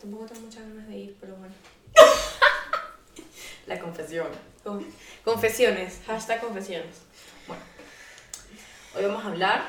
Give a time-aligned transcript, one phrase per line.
[0.00, 1.54] Tampoco tengo muchas ganas de ir, pero bueno.
[3.66, 4.28] La confesión.
[4.64, 4.86] Con-
[5.24, 7.02] confesiones, hashtag confesiones.
[8.96, 9.62] Hoy vamos a hablar.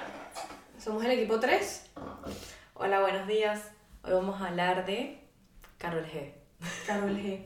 [0.83, 1.83] Somos el equipo 3.
[2.73, 3.59] Hola, buenos días.
[4.03, 5.19] Hoy vamos a hablar de
[5.77, 6.31] Carol G.
[6.87, 7.45] Carol G.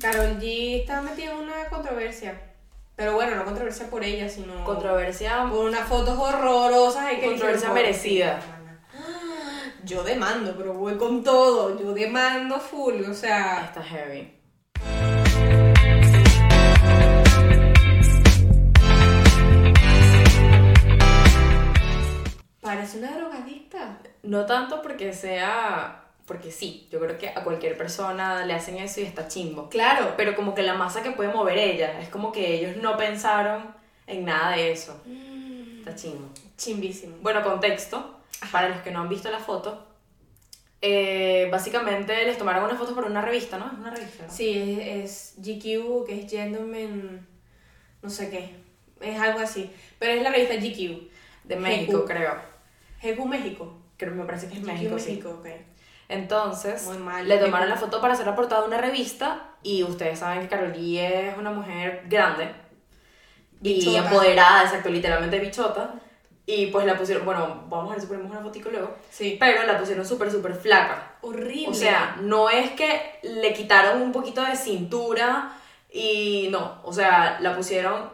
[0.00, 2.38] Carol G está metida en una controversia.
[2.96, 5.46] Pero bueno, no controversia por ella, sino Controversia.
[5.50, 7.12] por unas fotos horrorosas.
[7.12, 8.40] y que Controversia merecida.
[9.86, 11.78] Yo demando, pero voy con todo.
[11.78, 13.66] Yo demando full, o sea.
[13.66, 14.32] Está heavy.
[22.60, 24.00] Parece una drogadicta.
[24.24, 26.02] No tanto porque sea.
[26.26, 29.68] Porque sí, yo creo que a cualquier persona le hacen eso y está chimbo.
[29.68, 30.14] Claro.
[30.16, 33.72] Pero como que la masa que puede mover ella, es como que ellos no pensaron
[34.08, 35.00] en nada de eso.
[35.78, 36.28] Está chimbo.
[36.56, 37.18] Chimbísimo.
[37.22, 38.15] Bueno, contexto,
[38.52, 39.86] para los que no han visto la foto,
[40.82, 43.66] eh, básicamente les tomaron una foto por una revista, ¿no?
[43.66, 44.24] Es una revista.
[44.26, 44.32] ¿no?
[44.32, 47.26] Sí, es, es GQ, que es Gentleman,
[48.02, 48.54] no sé qué.
[49.00, 49.70] Es algo así.
[49.98, 51.10] Pero es la revista GQ.
[51.44, 52.06] De México, GQ.
[52.06, 52.34] creo.
[53.02, 53.78] GQ México.
[53.96, 55.10] Creo me parece que es GQ México, sí.
[55.10, 55.46] México, ok.
[56.08, 57.26] Entonces, Muy mal.
[57.26, 60.48] le tomaron la foto para hacer la portada de una revista y ustedes saben que
[60.48, 62.48] Karol G es una mujer grande
[63.60, 63.98] y Bichota.
[63.98, 65.94] empoderada, exacto, literalmente bichota.
[66.48, 69.36] Y pues la pusieron, bueno, vamos a ver si ponemos una fotico luego, Sí.
[69.40, 71.16] pero la pusieron súper, súper flaca.
[71.22, 71.68] Horrible.
[71.68, 75.52] O sea, no es que le quitaron un poquito de cintura
[75.92, 78.10] y no, o sea, la pusieron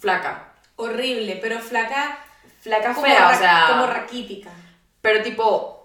[0.00, 0.54] flaca.
[0.76, 2.18] horrible, pero flaca.
[2.60, 3.66] Flaca fea, o sea.
[3.70, 4.50] Como raquítica.
[5.00, 5.75] Pero tipo,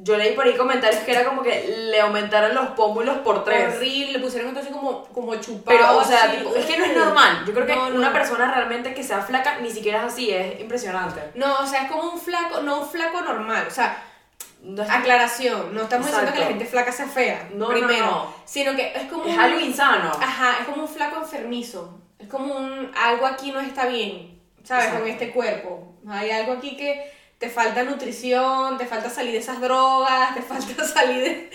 [0.00, 3.74] yo leí por ahí comentarios que era como que le aumentaron los pómulos por tres.
[3.76, 5.64] Horrible, le pusieron entonces como, como chupado.
[5.76, 6.36] Pero, o sea, así.
[6.38, 7.44] tipo, es que no es normal.
[7.46, 7.96] Yo creo que No, no.
[7.96, 11.20] una persona realmente que sea flaca ni siquiera es así, es impresionante.
[11.34, 13.64] No, o sea, es como un flaco, no un flaco normal.
[13.66, 14.02] O sea,
[14.62, 16.58] No es, aclaración, no estamos diciendo que la Exacto.
[16.58, 17.48] gente flaca sea fea.
[17.52, 18.06] No, no, primero.
[18.06, 18.34] no.
[18.44, 19.24] Sino que es como.
[19.24, 20.10] es un- algo insano.
[20.20, 21.98] Ajá, es como un flaco enfermizo.
[22.18, 22.90] Es como un.
[22.96, 24.84] Algo aquí no está bien, ¿sabes?
[24.86, 25.00] Exacto.
[25.04, 25.94] Con este cuerpo.
[26.08, 30.84] Hay algo aquí que te falta nutrición, te falta salir de esas drogas, te falta
[30.92, 31.50] salir de.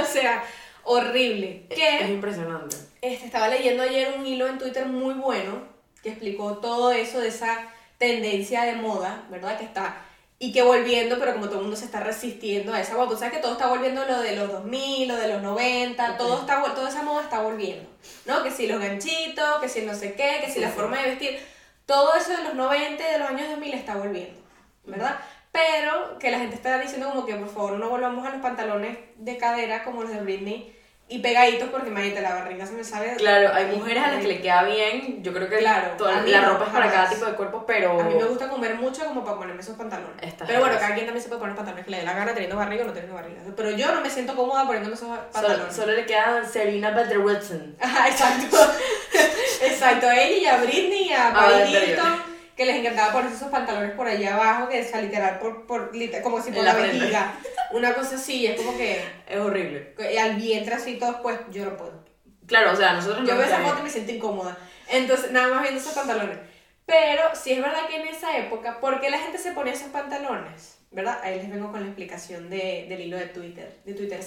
[0.00, 0.42] o sea,
[0.84, 1.66] horrible.
[1.70, 2.76] Es Que impresionante.
[3.02, 5.62] este, estaba leyendo ayer un hilo en Twitter muy bueno
[6.02, 9.58] que explicó todo eso de esa tendencia de moda, ¿verdad?
[9.58, 10.06] Que está.
[10.42, 13.16] Y que volviendo, pero como todo el mundo se está resistiendo a esa moda, tú
[13.18, 16.16] sabes que todo está volviendo lo de los 2000, lo de los 90, Ok.
[16.16, 17.86] todo está, toda esa moda está volviendo,
[18.24, 18.42] ¿no?
[18.42, 20.74] Que si los ganchitos, que si no sé qué, que si Sí, la sí.
[20.76, 21.38] forma de vestir,
[21.84, 24.39] todo eso de los 90, de los años 2000 está volviendo,
[24.84, 25.18] ¿verdad?
[25.52, 28.98] Pero que la gente está diciendo como que por favor no volvamos a los pantalones
[29.16, 30.76] de cadera como los de Britney
[31.08, 33.16] y pegaditos porque imagínate, la barriga se me sabe...
[33.16, 35.24] Claro, hay mujeres a las que le queda bien.
[35.24, 36.94] Yo creo que Claro, toda- la no, ropa es para jamás.
[36.94, 38.00] cada tipo de cuerpo, pero.
[38.00, 40.34] A mí me gusta comer mucho como para ponerme esos pantalones.
[40.46, 42.54] Pero bueno, cada quien también se puede poner pantalones que le dé la gana teniendo
[42.56, 43.40] barriga o no teniendo barriga.
[43.56, 45.74] Pero yo no me siento cómoda poniéndome esos Solo, pantalones.
[45.74, 47.74] solo le queda Serena Butler Wilson.
[47.80, 48.56] Ajá, exacto.
[49.62, 51.70] exacto, a ella y a Britney y a Paris.
[51.70, 52.22] Hilton,
[52.60, 56.42] que les encantaba ponerse esos pantalones por allá abajo, que es literal por, por como
[56.42, 57.32] si por la, vejiga.
[57.70, 59.94] Una cosa así, es como que Es horrible.
[60.20, 62.04] al vientre así todo, pues yo no puedo.
[62.44, 64.58] Claro, o sea, nosotros Yo no veo esa foto y me siento incómoda.
[64.88, 66.36] Entonces, nada más viendo esos pantalones.
[66.84, 69.88] Pero sí es verdad que en esa época, ¿por qué la gente se ponía esos
[69.88, 70.80] pantalones?
[70.90, 71.18] ¿Verdad?
[71.22, 74.20] Ahí les vengo con la explicación de, del hilo de Twitter, de Twitter.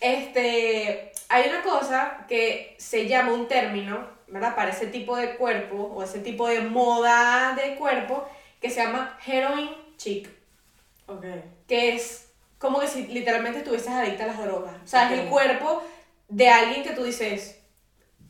[0.00, 4.54] Este, hay una cosa que se llama un término, ¿verdad?
[4.54, 8.26] Para ese tipo de cuerpo o ese tipo de moda de cuerpo
[8.60, 10.28] que se llama heroin chic
[11.06, 11.24] Ok.
[11.66, 14.74] que es como que si literalmente estuvieses adicta a las drogas.
[14.84, 15.82] O sea, es el cuerpo
[16.28, 17.58] de alguien que tú dices,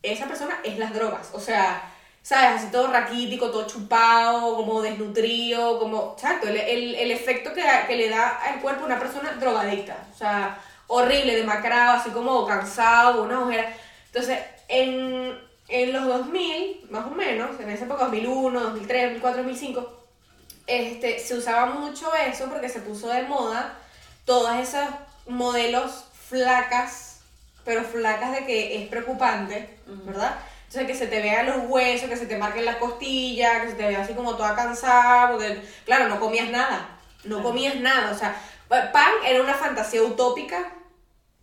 [0.03, 1.31] esa persona es las drogas.
[1.33, 1.83] O sea,
[2.23, 2.63] ¿sabes?
[2.63, 6.13] Así todo raquítico, todo chupado, como desnutrido, como...
[6.15, 10.07] Exacto, el, el, el efecto que, que le da al cuerpo una persona drogadicta.
[10.15, 13.75] O sea, horrible, demacrado, así como cansado, una ojera.
[14.07, 14.39] Entonces,
[14.69, 15.39] en,
[15.71, 20.01] en los 2000, más o menos, en esa época, 2001, 2003, 2004, 2005,
[20.67, 23.79] este, se usaba mucho eso porque se puso de moda
[24.25, 24.91] todas esas
[25.27, 27.21] modelos flacas,
[27.65, 30.39] pero flacas de que es preocupante, ¿verdad?
[30.67, 33.75] Entonces que se te vean los huesos, que se te marquen las costillas, que se
[33.75, 38.19] te vea así como toda cansada, porque claro, no comías nada, no comías nada, o
[38.19, 40.73] sea, pan era una fantasía utópica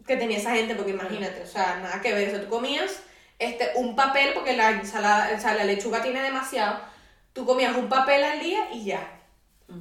[0.05, 3.01] que tenía esa gente, porque imagínate, o sea, nada que ver, o sea, tú comías
[3.39, 6.79] este, un papel, porque la ensalada, o sea, la lechuga tiene demasiado,
[7.33, 9.07] tú comías un papel al día y ya,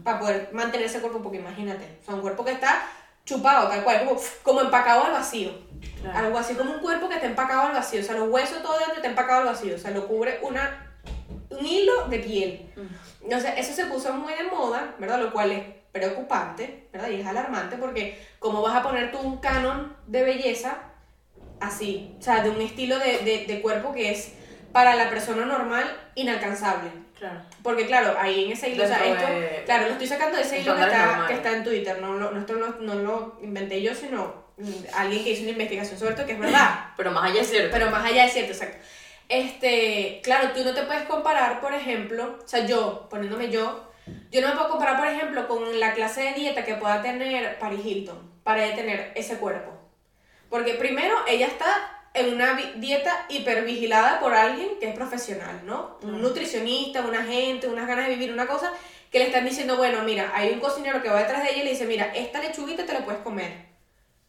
[0.04, 2.86] para poder mantener ese cuerpo, porque imagínate, o sea, un cuerpo que está
[3.24, 5.50] chupado, tal cual, como, como empacado al vacío.
[6.00, 6.18] Claro.
[6.18, 8.78] Algo así como un cuerpo que está empacado al vacío, o sea, los huesos todo
[8.78, 10.94] dentro está empacado al vacío, o sea, lo cubre una,
[11.50, 12.72] un hilo de piel.
[13.22, 15.18] Entonces, eso se puso muy de moda, ¿verdad?
[15.18, 17.08] Lo cual es preocupante, ¿verdad?
[17.08, 20.78] Y es alarmante porque cómo vas a poner tú un canon de belleza
[21.60, 24.32] así, o sea, de un estilo de, de, de cuerpo que es
[24.72, 26.90] para la persona normal inalcanzable.
[27.18, 27.40] Claro.
[27.62, 30.42] Porque claro, ahí en ese hilo, o sea, esto, de- claro, lo estoy sacando de
[30.42, 33.80] ese hilo que está, que está en Twitter, no, no, esto no, no lo inventé
[33.80, 34.44] yo, sino
[34.94, 36.90] alguien que hizo una investigación sobre esto que es verdad.
[36.96, 37.70] Pero más allá es cierto.
[37.72, 38.76] Pero más allá es cierto, exacto.
[39.28, 43.90] Este, claro, tú no te puedes comparar, por ejemplo, o sea, yo, poniéndome yo,
[44.30, 47.58] yo no me puedo comparar, por ejemplo, con la clase de dieta que pueda tener
[47.58, 49.72] Paris Hilton para tener ese cuerpo.
[50.48, 55.98] Porque primero, ella está en una dieta hipervigilada por alguien que es profesional, ¿no?
[56.02, 58.72] Un nutricionista, un agente, unas ganas de vivir una cosa,
[59.10, 61.64] que le están diciendo, bueno, mira, hay un cocinero que va detrás de ella y
[61.64, 63.66] le dice, mira, esta lechuguita te la puedes comer.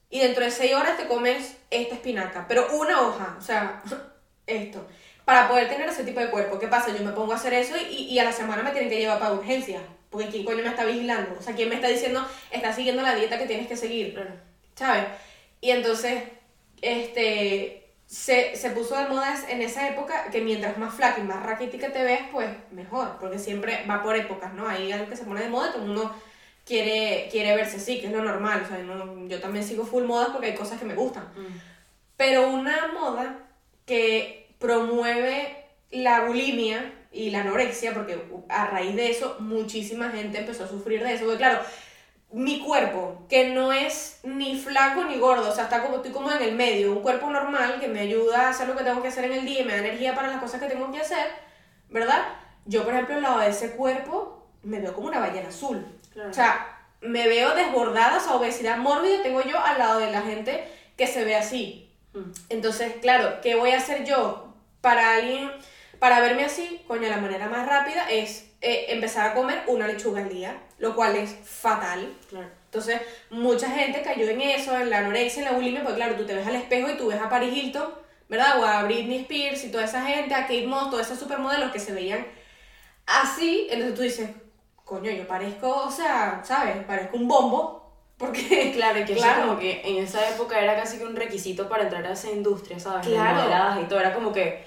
[0.09, 3.81] Y dentro de seis horas te comes esta espinaca, pero una hoja, o sea,
[4.47, 4.85] esto,
[5.25, 6.59] para poder tener ese tipo de cuerpo.
[6.59, 6.95] ¿Qué pasa?
[6.95, 9.19] Yo me pongo a hacer eso y, y a la semana me tienen que llevar
[9.19, 11.35] para urgencias, porque ¿quién coño me está vigilando?
[11.37, 14.17] O sea, ¿quién me está diciendo, está siguiendo la dieta que tienes que seguir?
[14.75, 15.05] ¿sabes?
[15.62, 16.24] Y entonces,
[16.81, 21.44] este, se, se puso de moda en esa época que mientras más flaca y más
[21.44, 24.68] raquítica te ves, pues mejor, porque siempre va por épocas, ¿no?
[24.68, 26.15] Hay algo que se pone de moda y todo el mundo
[26.65, 30.04] quiere, quiere verse así, que es lo normal, o sea, no- yo también sigo full
[30.04, 31.24] modas porque hay cosas que me gustan.
[31.36, 31.59] Mm.
[32.15, 33.39] Pero una moda
[33.86, 40.65] que promueve la bulimia y la anorexia, porque a raíz de eso muchísima gente empezó
[40.65, 41.24] a sufrir de eso.
[41.25, 41.62] Porque claro,
[42.37, 46.31] mi cuerpo, que no es ni flaco ni gordo, o sea, está como, estoy como
[46.31, 49.07] en el medio, un cuerpo normal que me ayuda a hacer lo que tengo que
[49.07, 51.31] hacer en el día y me da energía para las cosas que tengo que hacer,
[51.89, 52.27] ¿verdad?
[52.65, 55.83] Yo, por ejemplo, al lado de ese cuerpo, me veo como una ballena azul.
[56.13, 56.29] Claro.
[56.29, 60.21] O sea, me veo desbordada, o sea, obesidad mórbida tengo yo al lado de la
[60.21, 60.63] gente
[60.95, 61.89] que se ve así.
[62.13, 62.31] Mm.
[62.49, 65.49] Entonces, claro, ¿qué voy a hacer yo para alguien,
[65.99, 66.81] para verme así?
[66.88, 70.95] Coño, la manera más rápida es eh, empezar a comer una lechuga al día, lo
[70.95, 72.13] cual es fatal.
[72.29, 72.47] Claro.
[72.65, 76.25] Entonces, mucha gente cayó en eso, en la anorexia, en la bulimia, porque claro, tú
[76.25, 77.94] te ves al espejo y tú ves a Paris Hilton,
[78.29, 78.59] ¿verdad?
[78.59, 81.79] O a Britney Spears y toda esa gente, a Kate Moss, todas esas supermodelos que
[81.79, 82.25] se veían
[83.05, 84.29] así, entonces tú dices,
[84.83, 86.75] coño, yo parezco, o sea, ¿sabes?
[86.85, 88.71] Parezco un bombo, porque...
[88.75, 89.39] Claro, que Claro.
[89.39, 92.29] eso como que en esa época era casi que un requisito para entrar a esa
[92.29, 93.07] industria, ¿sabes?
[93.07, 93.81] Claro.
[93.81, 94.65] y todo, era como que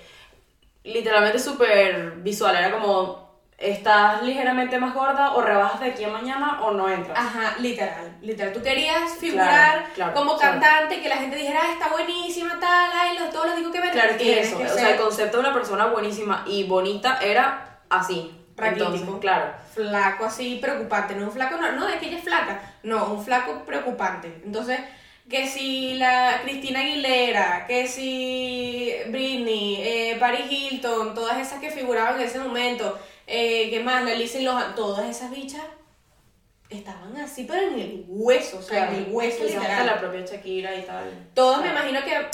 [0.85, 6.61] literalmente súper visual, era como, ¿estás ligeramente más gorda o rebajas de aquí a mañana
[6.63, 7.19] o no entras?
[7.19, 8.53] Ajá, literal, literal.
[8.53, 10.61] Tú querías figurar claro, como claro.
[10.61, 13.81] cantante, que la gente dijera, ah, está buenísima, tal, ay, los, todos los digo que
[13.81, 13.91] ven.
[13.91, 17.19] Claro, que eso, que o sea, ser el concepto de una persona buenísima y bonita
[17.23, 18.37] era así.
[18.57, 19.19] Raquítico.
[19.21, 19.55] Claro.
[19.75, 21.15] flaco así, preocupante.
[21.15, 22.61] No un flaco, no, no, es que ella es flaca.
[22.83, 24.43] No, un flaco preocupante.
[24.45, 24.81] Entonces,
[25.29, 32.21] que si la Cristina Aguilera, que si Britney, eh, Paris Hilton, todas esas que figuraban
[32.21, 34.05] en ese momento, eh, ¿qué más?
[34.05, 35.63] La Lindsay Lohan, todas esas bichas
[36.69, 39.71] estaban así, pero en el hueso, o sea, en el hueso literal.
[39.71, 41.29] hasta la propia Shakira y tal.
[41.35, 42.27] Todos me imagino que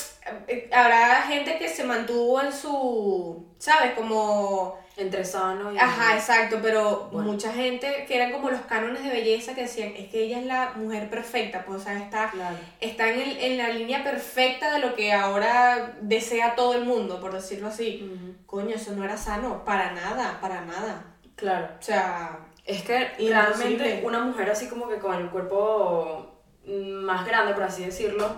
[0.48, 3.92] eh, habrá gente que se mantuvo en su, ¿sabes?
[3.92, 5.78] Como, Entre sano y...
[5.78, 7.32] ajá, exacto, pero Bueno.
[7.32, 10.46] mucha gente que eran como los cánones de belleza que decían, es que ella es
[10.46, 12.56] la mujer perfecta, pues, o sea, está, Claro.
[12.80, 17.20] está en, el- en la línea perfecta de lo que ahora desea todo el mundo,
[17.20, 18.10] por decirlo así.
[18.46, 21.04] Coño, eso no era sano, para nada, para nada.
[21.34, 21.68] Claro.
[21.78, 27.52] O sea, Es que realmente una mujer así como que con el cuerpo más grande,
[27.54, 28.28] por así decirlo,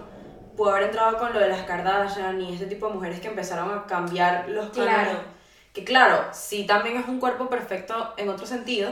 [0.56, 3.70] pudo haber entrado con lo de las Kardashian y este tipo de mujeres que empezaron
[3.78, 4.90] a cambiar los Claro.
[4.90, 5.37] cánones.
[5.72, 8.90] Que claro, sí también es un cuerpo perfecto en otro sentido,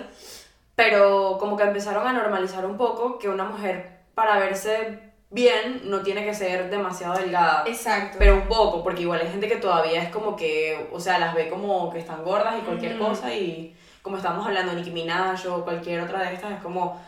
[0.75, 6.01] pero como que empezaron a normalizar un poco que una mujer para verse bien no
[6.03, 7.65] tiene que ser demasiado delgada.
[7.67, 8.17] exacto.
[8.19, 11.35] Pero un poco, porque igual hay gente que todavía es como que, o sea, las
[11.35, 15.65] ve como que están gordas y cualquier cosa y como estamos hablando Nicki Minaj o
[15.65, 17.03] cualquier otra de estas, es como,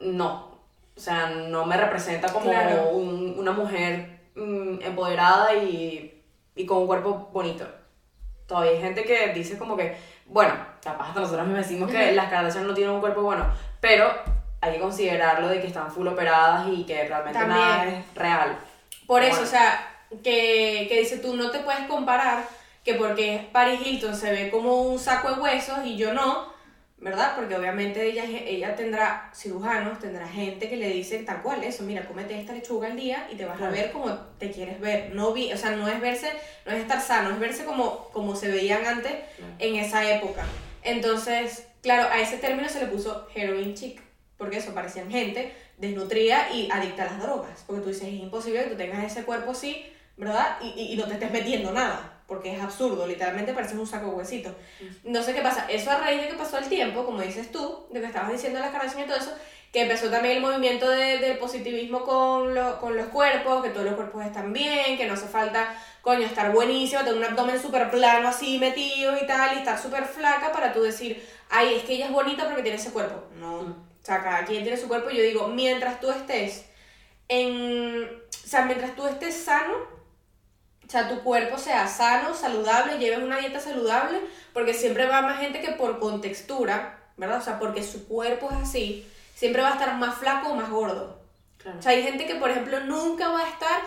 [0.00, 0.52] no,
[0.96, 2.90] o sea, no me representa como Claro.
[2.90, 6.22] un- una mujer mm, empoderada y,
[6.54, 7.66] y con un cuerpo bonito.
[8.48, 10.52] Todavía hay gente que dice como que, bueno,
[10.82, 13.46] capaz hasta nosotros mismos decimos que las Kardashian no tienen un cuerpo bueno,
[13.80, 14.10] pero
[14.60, 18.58] hay que considerarlo de que están full operadas y que realmente nada es real.
[19.06, 19.34] Por Bueno.
[19.34, 19.86] eso, o sea,
[20.24, 22.42] que, que dice tú no te puedes comparar
[22.84, 26.52] que porque Paris Hilton se ve como un saco de huesos y yo no,
[27.00, 27.34] ¿verdad?
[27.36, 32.06] Porque obviamente ella, ella tendrá cirujanos, tendrá gente que le dice tal cual eso, mira,
[32.06, 35.14] cómete esta lechuga al día y te vas a ver como te quieres ver.
[35.14, 36.28] No vi, o sea, no es verse,
[36.66, 39.52] no es estar sano, es verse como, como se veían antes Claro.
[39.60, 40.44] en esa época.
[40.82, 44.00] Entonces, claro, a ese término se le puso heroin chic,
[44.36, 47.62] porque eso parecían gente desnutrida y adicta a las drogas.
[47.66, 49.86] Porque tú dices, es imposible que tú tengas ese cuerpo así,
[50.16, 50.58] ¿verdad?
[50.60, 54.10] Y, y, y no te estés metiendo nada, porque es absurdo, literalmente pareces un saco
[54.10, 54.52] de huesitos.
[55.02, 57.86] No sé qué pasa, eso a raíz de que pasó el tiempo, como dices tú,
[57.90, 59.32] de que estabas diciendo las Kardashian y todo eso,
[59.72, 63.86] que empezó también el movimiento de- del positivismo con, lo- con los cuerpos, que todos
[63.86, 67.90] los cuerpos están bien, que no hace falta, coño, estar buenísimo, tener un abdomen súper
[67.90, 71.94] plano así metido y tal, y estar súper flaca para tú decir, ay, es que
[71.94, 73.24] ella es bonita porque tiene ese cuerpo.
[73.36, 73.70] No, Mm.
[73.72, 76.66] o sea, cada quien tiene su cuerpo, y yo digo, mientras tú estés
[77.28, 79.74] en, o sea, mientras tú estés sano,
[80.88, 84.22] o sea, tu cuerpo sea sano, saludable, lleves una dieta saludable,
[84.54, 87.38] porque siempre va más gente que por contextura, ¿verdad?
[87.38, 90.70] O sea, porque su cuerpo es así, siempre va a estar más flaco o más
[90.70, 91.20] gordo.
[91.58, 91.78] Claro.
[91.78, 93.82] O sea, hay gente que, por ejemplo, nunca va a estar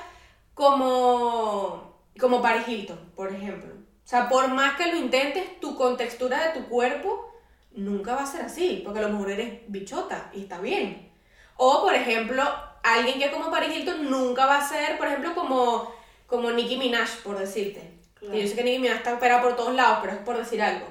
[0.53, 3.73] como, como Paris Hilton, por ejemplo.
[3.73, 7.33] O sea, por más que lo intentes, tu contextura de tu cuerpo
[7.71, 11.11] nunca va a ser así, porque a lo mejor eres bichota y está bien.
[11.57, 12.43] O, por ejemplo,
[12.83, 15.99] alguien que como Paris Hilton nunca va a ser, por ejemplo, como,
[16.31, 17.91] como Nicki Minaj, por decirte.
[18.19, 18.35] Claro.
[18.35, 20.87] Yo sé que Nicki Minaj está operada por todos lados, pero es por decir algo.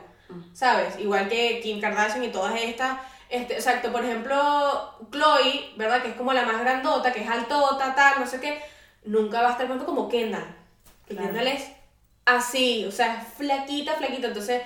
[0.52, 0.96] ¿Sabes?
[1.00, 2.98] Igual que Kim Kardashian y todas estas.
[3.28, 4.36] Este, exacto, por ejemplo,
[5.10, 6.02] Chloe, ¿verdad?
[6.02, 8.60] Que es como la más grandota, que es altota, tal, no sé qué.
[9.04, 10.44] Nunca va a estar tanto como Kendall.
[11.06, 11.28] Que Claro.
[11.28, 11.64] Kendall es
[12.26, 14.28] así, o sea, es flaquita, flaquita.
[14.28, 14.62] Entonces,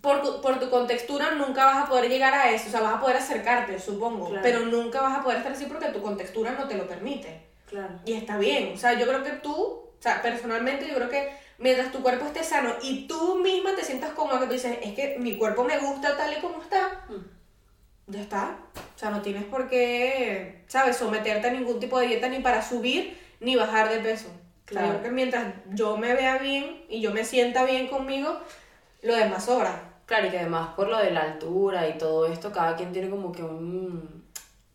[0.00, 2.66] por, tu- por tu contextura nunca vas a poder llegar a eso.
[2.68, 4.26] O sea, vas a poder acercarte, supongo.
[4.28, 4.42] Claro.
[4.42, 7.46] Pero nunca vas a poder estar así porque tu contextura no te lo permite.
[7.68, 7.94] Claro.
[8.04, 8.72] Y está bien.
[8.74, 12.42] O sea, yo creo que tú, sea, personalmente yo creo que mientras tu cuerpo esté
[12.44, 15.78] sano y tú misma te sientas cómoda, que tú dices, es que mi cuerpo me
[15.78, 18.12] gusta tal y como está, Mm.
[18.12, 18.56] ya está.
[18.94, 20.96] O sea, no tienes por qué, ¿sabes?
[20.96, 24.28] Someterte a ningún tipo de dieta ni para subir ni bajar de peso.
[24.28, 24.86] O sea, Claro.
[24.86, 28.38] yo creo que mientras yo me vea bien y yo me sienta bien conmigo,
[29.02, 29.90] lo demás sobra.
[30.06, 33.08] Claro, y que además por lo de la altura y todo esto, cada quien tiene
[33.10, 34.24] como que un,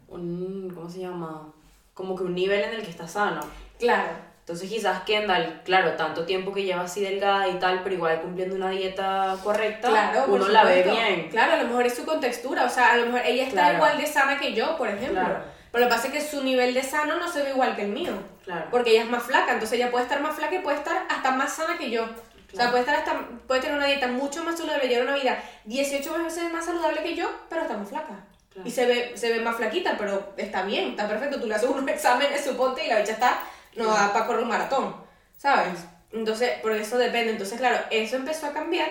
[0.08, 1.54] un ¿cómo se llama?
[1.94, 3.42] Como que un nivel en el que está sano.
[3.78, 4.29] Claro.
[4.50, 8.56] Entonces quizás Kendall, claro, tanto tiempo que lleva así delgada y tal, pero igual cumpliendo
[8.56, 11.30] una dieta correcta, Claro, uno la ve bien.
[11.30, 13.76] Claro, a lo mejor es su contextura, o sea, a lo mejor ella está Claro.
[13.76, 15.22] igual de sana que yo, por ejemplo.
[15.24, 15.44] Claro.
[15.72, 17.84] Pero lo que pasa es que su nivel de sano no se ve igual que
[17.84, 18.14] el mío.
[18.44, 18.66] Claro.
[18.72, 21.30] Porque ella es más flaca, entonces ella puede estar más flaca y puede estar hasta
[21.30, 22.06] más sana que yo.
[22.06, 22.16] O sea,
[22.54, 22.72] Claro.
[22.72, 26.52] puede, estar hasta, puede tener una dieta mucho más saludable, llevar una vida 18 veces
[26.52, 28.16] más saludable que yo, pero está más flaca.
[28.52, 28.68] Claro.
[28.68, 31.40] Y se ve, se ve más flaquita, pero está bien, está perfecto.
[31.40, 33.38] Tú le haces unos exámenes, suponte, y la bicha está,
[33.76, 34.96] no da para correr un maratón,
[35.38, 35.80] ¿sabes?
[36.12, 37.32] Entonces, por eso depende.
[37.32, 38.90] Entonces, claro, eso empezó a cambiar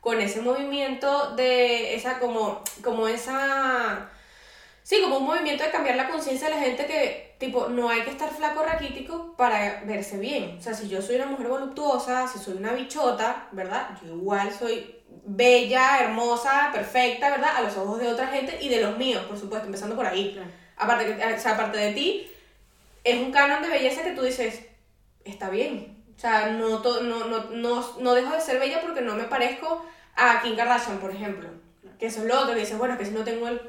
[0.00, 4.08] con ese movimiento de esa, como, como esa...
[4.82, 8.02] Sí, como un movimiento de cambiar la conciencia de la gente que, tipo, no hay
[8.02, 10.56] que estar flaco raquítico para verse bien.
[10.58, 13.90] O sea, si yo soy una mujer voluptuosa, si soy una bichota, ¿verdad?
[14.02, 14.96] Yo igual soy
[15.26, 17.56] bella, hermosa, perfecta, ¿verdad?
[17.56, 20.32] A los ojos de otra gente y de los míos, por supuesto, empezando por ahí.
[20.32, 20.48] Claro.
[20.76, 22.32] Aparte, que, o sea, aparte de ti,
[23.04, 24.60] es un canon de belleza que tú dices,
[25.24, 26.04] está bien.
[26.16, 29.24] O sea, no, to- no, no, no, no dejo de ser bella porque no me
[29.24, 29.84] parezco
[30.16, 31.48] a Kim Kardashian, por ejemplo.
[31.98, 33.60] Que eso es lo otro, que dices, bueno, es que si no tengo el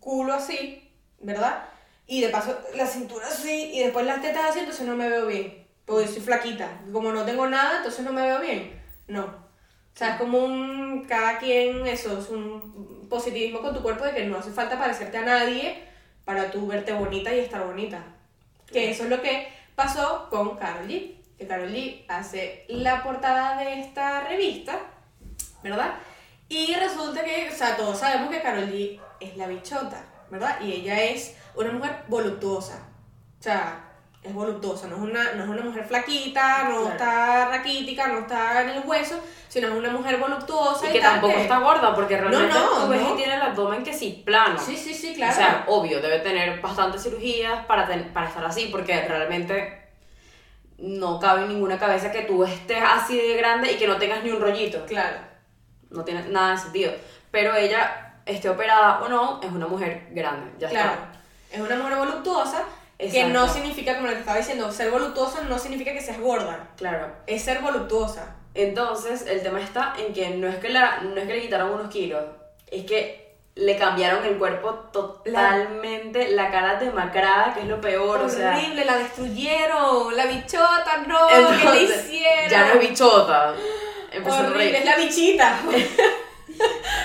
[0.00, 1.64] culo así, ¿verdad?
[2.06, 5.26] Y de paso la cintura así, y después las tetas así, entonces no me veo
[5.26, 5.66] bien.
[5.84, 6.68] Porque soy flaquita.
[6.92, 8.80] Como no tengo nada, entonces no me veo bien.
[9.08, 9.24] No.
[9.24, 11.04] O sea, es como un.
[11.08, 15.18] Cada quien, eso, es un positivismo con tu cuerpo de que no hace falta parecerte
[15.18, 15.82] a nadie
[16.24, 18.04] para tú verte bonita y estar bonita.
[18.72, 21.16] Que eso es lo que pasó con Karol G.
[21.38, 24.78] Que Karol G hace la portada de esta revista,
[25.62, 25.94] ¿verdad?
[26.48, 30.60] Y resulta que, o sea, todos sabemos que Karol G es la bichota, ¿verdad?
[30.60, 32.88] Y ella es una mujer voluptuosa.
[33.38, 33.89] O sea,
[34.22, 36.88] es voluptuosa, no es una, no es una mujer flaquita, no Claro.
[36.90, 40.88] está raquítica, no está en el hueso, sino es una mujer voluptuosa.
[40.88, 43.14] Y que tal, tampoco que- está gorda, porque realmente no, tú ves no.
[43.14, 44.58] y tiene el abdomen que sí, plano.
[44.58, 45.32] Sí, sí, sí, claro.
[45.32, 49.88] O sea, obvio, debe tener bastantes cirugías para, ten- para estar así, porque realmente
[50.78, 54.22] no cabe en ninguna cabeza que tú estés así de grande y que no tengas
[54.22, 54.84] ni un rollito.
[54.86, 55.16] claro.
[55.90, 56.92] No tiene nada de sentido.
[57.32, 60.52] Pero ella, esté operada o no, es una mujer grande.
[60.58, 60.90] Ya Claro.
[60.92, 61.12] está.
[61.50, 62.62] Es una mujer voluptuosa,
[63.00, 63.32] que Exacto.
[63.32, 66.68] no significa, como que estaba diciendo, ser voluptuosa no significa que seas gorda.
[66.76, 67.08] Claro.
[67.26, 68.36] Es ser voluptuosa.
[68.54, 71.70] Entonces, el tema está en que no es que, la, no es que le quitaron
[71.70, 72.24] unos kilos,
[72.70, 78.28] es que le cambiaron el cuerpo totalmente, la, cara demacrada, que es lo peor, o
[78.28, 78.56] sea...
[78.56, 82.50] Horrible, la destruyeron, la bichota, no, entonces, ¿qué le hicieron?
[82.50, 83.54] Ya no es bichota.
[84.12, 85.58] Empezó Horrible, es la bichita.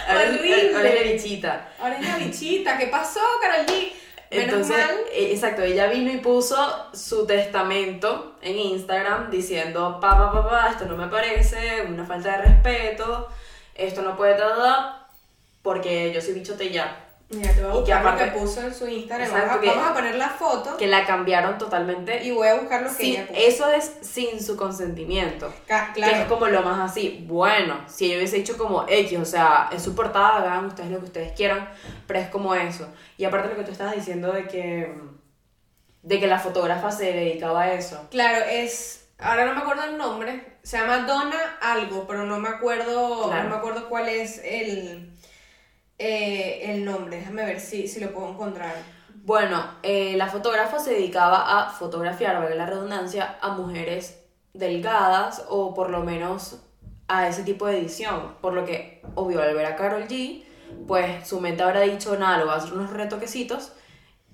[0.08, 0.76] Ahora horrible.
[0.76, 1.70] ahora es la bichita.
[1.80, 3.92] Ahora es la bichita, ¿qué pasó, Karol G?
[4.32, 4.98] Menos Entonces, mal.
[5.14, 6.56] eh, exacto, ella vino y puso
[6.94, 12.32] su testamento en Instagram diciendo, pa, pa, pa, pa, esto no me parece, una falta
[12.38, 13.30] de respeto,
[13.76, 15.08] esto no puede, ta,
[15.62, 17.05] porque yo soy bichote ya.
[17.30, 19.32] Mira, te voy a Y que lo aparte- que puso en su Instagram.
[19.32, 22.24] Vamos a- que- Vamos a poner la foto Que la cambiaron totalmente.
[22.24, 23.40] y voy a buscar lo que sin- ella puso.
[23.40, 25.52] eso es sin su consentimiento.
[25.68, 26.30] Ca- Que es claro.
[26.30, 27.26] como lo más así.
[27.28, 31.00] Bueno, si ella hubiese dicho como X, o sea, es su portada, hagan ustedes lo
[31.00, 31.68] que ustedes quieran,
[32.06, 32.88] pero es como eso.
[33.18, 34.94] Y aparte lo que tú estabas diciendo de que,
[36.04, 38.08] de que la fotógrafa se dedicaba a eso.
[38.12, 39.08] Claro, es.
[39.18, 40.58] Ahora no me acuerdo el nombre.
[40.62, 43.24] Se llama Donna algo, pero no me acuerdo.
[43.30, 43.44] Claro.
[43.46, 45.12] No me acuerdo cuál es el.
[45.98, 47.18] Eh, el nombre.
[47.18, 48.76] Déjame ver si, si lo puedo encontrar.
[49.24, 54.22] Bueno, eh, la fotógrafa se dedicaba a fotografiar, valga la redundancia, a mujeres
[54.54, 56.62] delgadas o por lo menos
[57.08, 58.36] a ese tipo de edición.
[58.42, 60.44] Por lo que, obvio, al ver a Carol G,
[60.88, 63.72] pues su mente habrá dicho, nada, lo voy a hacer unos retoquecitos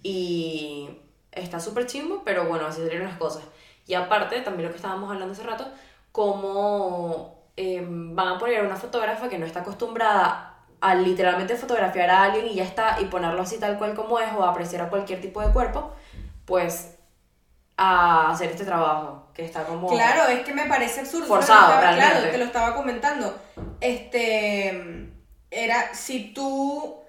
[0.03, 0.89] y
[1.32, 3.44] está súper chimbo, pero bueno, así salieron las cosas.
[3.88, 5.68] Y aparte, también lo que estábamos hablando hace rato,
[6.12, 10.50] cómo eh, van a poner a una fotógrafa que no está acostumbrada
[10.82, 14.34] a literalmente fotografiar a alguien y ya está, y ponerlo así tal cual como es,
[14.34, 15.94] o apreciar a cualquier tipo de cuerpo,
[16.46, 16.96] pues
[17.78, 19.88] a hacer este trabajo, que está como...
[19.88, 21.26] Claro, es que me parece absurdo.
[21.28, 22.12] Forzado, estaba- realmente.
[22.14, 23.40] Claro, te lo estaba comentando.
[23.80, 25.10] Este.
[25.50, 26.96] Era si tú.
[26.96, 27.04] O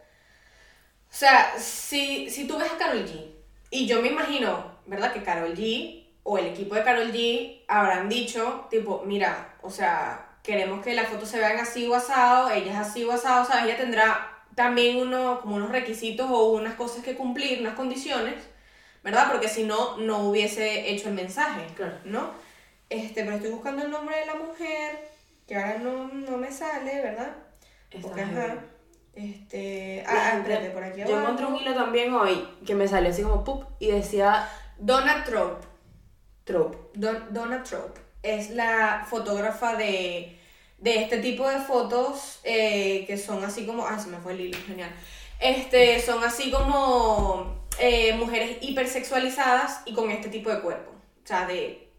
[1.14, 3.31] sea, si, si tú ves a Carol G.
[3.71, 5.12] Y yo me imagino, ¿verdad?
[5.12, 10.32] Que Carol G o el equipo de Carol G habrán dicho, tipo, mira, o sea,
[10.42, 13.64] queremos que las fotos se vean así o asado, ella es así o asado, sea,
[13.64, 18.34] ella tendrá también uno, como unos requisitos o unas cosas que cumplir, unas condiciones,
[19.02, 19.30] ¿verdad?
[19.30, 21.94] Porque si no, no hubiese hecho el mensaje, Claro.
[22.04, 22.30] ¿no?
[22.90, 25.08] Este, pero estoy buscando el nombre de la mujer,
[25.46, 27.30] que ahora no, no me sale, ¿verdad?
[28.02, 28.56] Porque, ajá,
[29.14, 33.22] este, ah, espérate, por aquí Yo encontré un hilo también hoy que me salió así
[33.22, 35.66] como pup y decía Donna Trope,
[36.44, 36.78] trope.
[36.94, 40.38] Don- Donna Trope, es la fotógrafa de,
[40.79, 44.41] de este tipo de fotos eh, que son así como, ah, se me fue el
[44.43, 44.91] hilo, genial.
[45.41, 51.47] Este, son así como eh, mujeres hipersexualizadas y con este tipo de cuerpo, o sea,
[51.47, 51.91] de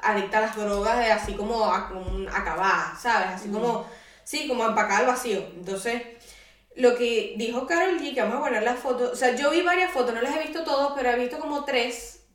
[0.00, 3.28] adicta a las drogas, de así como, a- como acabadas, ¿sabes?
[3.28, 3.86] Así como,
[4.24, 5.38] sí, como empacada al vacío.
[5.56, 6.02] Entonces,
[6.76, 9.62] lo que dijo Carol G, que vamos a poner las fotos, o sea, yo vi
[9.62, 12.26] varias fotos, no las he visto todas, pero he visto como tres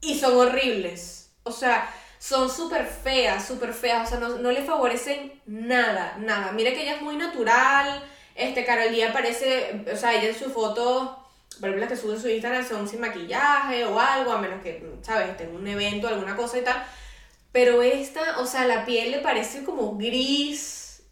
[0.00, 1.17] y son horribles.
[1.48, 4.06] O sea, son súper feas, súper feas.
[4.06, 6.52] O sea, no, no le favorecen nada, nada.
[6.52, 8.04] Mira que ella es muy natural.
[8.34, 11.18] Este, Carol G aparece, o sea, ella en su foto,
[11.60, 14.62] por ejemplo, las que sube en su Instagram son sin maquillaje o algo, a menos
[14.62, 15.30] que, ¿sabes?
[15.30, 16.84] Esté en un evento, alguna cosa y tal.
[17.52, 21.02] Pero esta, o sea, la piel le parece como gris,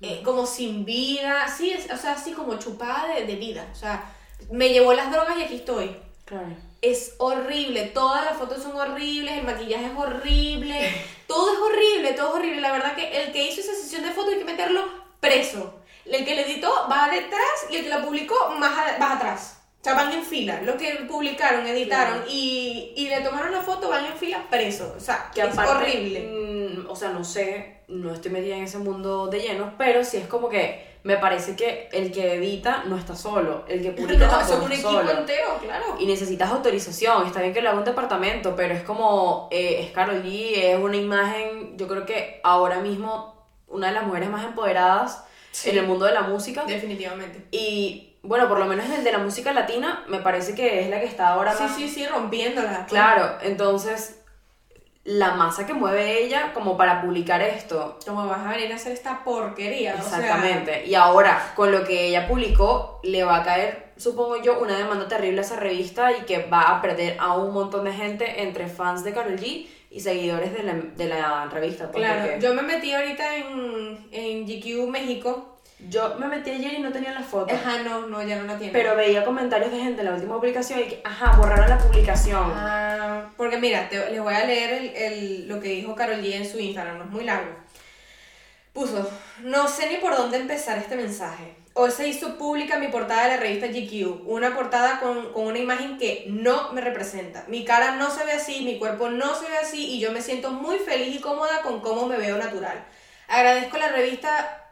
[0.00, 1.48] eh, como sin vida.
[1.48, 3.66] Sí, es, o sea, así como chupada de, de vida.
[3.72, 4.04] O sea,
[4.50, 6.56] me llevó las drogas y aquí estoy Claro.
[6.90, 10.94] Es horrible, todas las fotos son horribles, el maquillaje es horrible,
[11.26, 12.60] todo es horrible, todo es horrible.
[12.60, 14.84] La verdad que el que hizo esa sesión de fotos hay que meterlo
[15.20, 15.80] preso.
[16.04, 19.60] El que le editó va detrás y el que la publicó más a- va atrás.
[19.80, 20.62] O sea, van en fila.
[20.62, 22.30] Lo que publicaron, editaron Claro.
[22.30, 24.94] y, y le tomaron la foto, van en fila preso.
[24.96, 26.20] O sea, Que es aparte, horrible.
[26.20, 30.16] mm, o sea, no sé, no estoy metida en ese mundo de lleno, pero sí
[30.18, 34.26] es como que me parece que el que edita no está solo, el que publica
[34.26, 35.18] No, eso es tampoco un está equipo solo.
[35.20, 35.84] entero, claro.
[36.00, 39.92] Y necesitas autorización, está bien que lo haga un departamento, pero es como, eh, es
[39.92, 43.32] Karol G, es una imagen, yo creo que ahora mismo
[43.68, 45.70] una de las mujeres más empoderadas Sí.
[45.70, 46.64] en el mundo de la música.
[46.66, 47.46] Definitivamente.
[47.52, 50.98] Y bueno, por lo menos el de la música latina, me parece que es la
[50.98, 52.86] que está ahora Sí, más sí, sí, rompiéndola.
[52.86, 54.20] Claro, entonces
[55.04, 57.98] la masa que mueve ella como para publicar esto.
[58.06, 59.96] Como vas a venir a hacer esta porquería.
[59.98, 60.86] o sea, Exactamente.
[60.86, 65.06] Y ahora, con lo que ella publicó, le va a caer, supongo yo, una demanda
[65.06, 68.66] terrible a esa revista y que va a perder a un montón de gente entre
[68.66, 71.90] fans de Karol G y seguidores de la, de la revista.
[71.90, 75.53] pues, Claro, porque yo me metí ahorita en, en GQ México.
[75.88, 77.54] Yo me metí ayer y no tenía la foto.
[77.54, 78.72] Ajá, no, no, ya no la tiene.
[78.72, 82.52] Pero veía comentarios de gente en la última publicación y que, ajá, borraron la publicación.
[82.54, 86.32] Ah, porque mira, te- les voy a leer el, el- lo que dijo Carol G
[86.34, 87.50] en su Instagram, no es muy largo.
[88.72, 89.08] Puso,
[89.40, 91.54] no sé ni por dónde empezar este mensaje.
[91.74, 95.58] Hoy se hizo pública mi portada de la revista GQ, una portada con, con una
[95.58, 97.44] imagen que no me representa.
[97.48, 100.22] Mi cara no se ve así, mi cuerpo no se ve así y yo me
[100.22, 102.84] siento muy feliz y cómoda con cómo me veo natural.
[103.28, 104.63] Agradezco la revista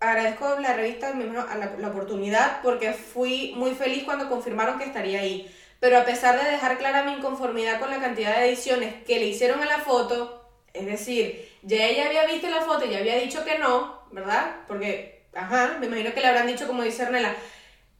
[0.00, 5.54] agradezco la revista a la, oportunidad porque fui muy feliz cuando confirmaron que estaría ahí.
[5.78, 9.26] Pero a pesar de dejar clara mi inconformidad con la cantidad de ediciones que le
[9.26, 13.16] hicieron a la foto, es decir, ya ella había visto la foto y ya había
[13.16, 14.56] dicho que no, ¿verdad?
[14.66, 17.34] Porque, ajá, me imagino que le habrán dicho, como dice Ornella,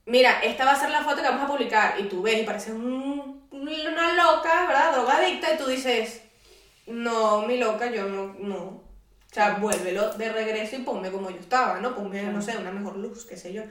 [0.06, 2.00] mira, esta va a ser la foto que vamos a publicar.
[2.00, 4.92] Y tú ves y pareces un- una loca, ¿verdad?
[4.92, 6.22] Drogadicta y tú dices,
[6.86, 8.89] no, mi loca, yo no, no.
[9.31, 11.95] O sea, vuélvelo de regreso y ponme como yo estaba, ¿no?
[11.95, 13.62] Ponme, no sé, una mejor luz, qué sé yo.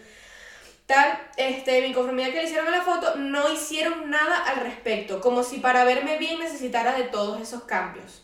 [0.85, 5.21] tal, este, mi inconformidad que le hicieron a la foto, no hicieron nada al respecto,
[5.21, 8.23] como si para verme bien necesitara de todos esos cambios.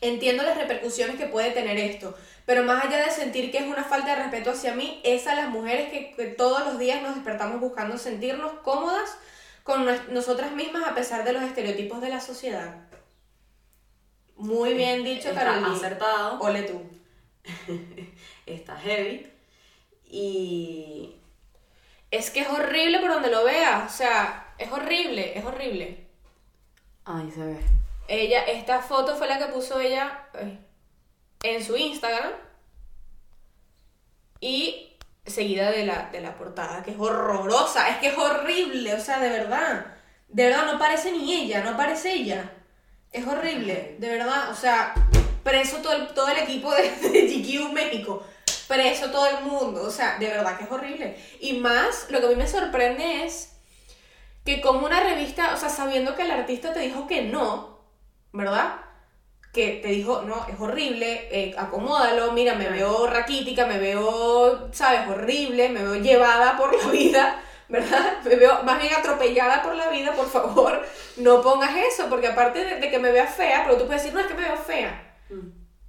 [0.00, 3.82] Entiendo las repercusiones que puede tener esto, pero más allá de sentir que es una
[3.82, 7.16] falta de respeto hacia mí, es a las mujeres que, que todos los días nos
[7.16, 9.10] despertamos buscando sentirnos cómodas
[9.64, 12.87] con nues- nosotras mismas a pesar de los estereotipos de la sociedad.
[14.38, 15.74] Muy bien dicho, Está Carolina.
[15.74, 16.40] acertado.
[16.40, 16.80] Ole tú.
[18.46, 19.30] Está heavy.
[20.06, 21.14] Y.
[22.10, 26.06] Es que es horrible por donde lo veas, o sea, es horrible, es horrible.
[27.04, 27.58] Ay, se ve.
[28.08, 30.58] Ella, esta foto fue la que puso ella ay,
[31.42, 32.32] en su Instagram
[34.40, 34.96] y
[35.26, 39.18] seguida de la, de la portada, que es horrorosa, es que es horrible, o sea,
[39.20, 39.94] de verdad,
[40.28, 42.50] de verdad no parece ni ella, no parece ella,
[43.12, 44.94] es horrible, de verdad, o sea,
[45.42, 48.22] preso todo el, todo el equipo de, de GQ México,
[48.66, 51.16] preso todo el mundo, o sea, de verdad que es horrible.
[51.40, 53.52] Y más, lo que a mí me sorprende es
[54.44, 57.80] que como una revista, o sea, sabiendo que el artista te dijo que no,
[58.32, 58.76] ¿verdad?
[59.52, 65.08] Que te dijo, no, es horrible, eh, acomódalo, mira, me veo raquítica, me veo, ¿sabes?
[65.08, 68.18] Horrible, me veo llevada por la vida, ¿verdad?
[68.24, 70.84] Me veo más bien atropellada por la vida, por favor,
[71.16, 74.14] no pongas eso, porque aparte de, de que me vea fea, pero tú puedes decir,
[74.14, 75.04] no, es que me veo fea.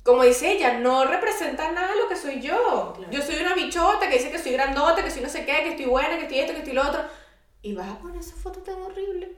[0.04, 2.94] Como dice ella, no representa nada lo que soy yo.
[2.96, 3.12] Claro.
[3.12, 5.70] Yo soy una bichota que dice que soy grandota, que soy no sé qué, que
[5.70, 7.02] estoy buena, que estoy esto, que estoy lo otro.
[7.62, 9.36] Y vas a poner esa foto tan horrible.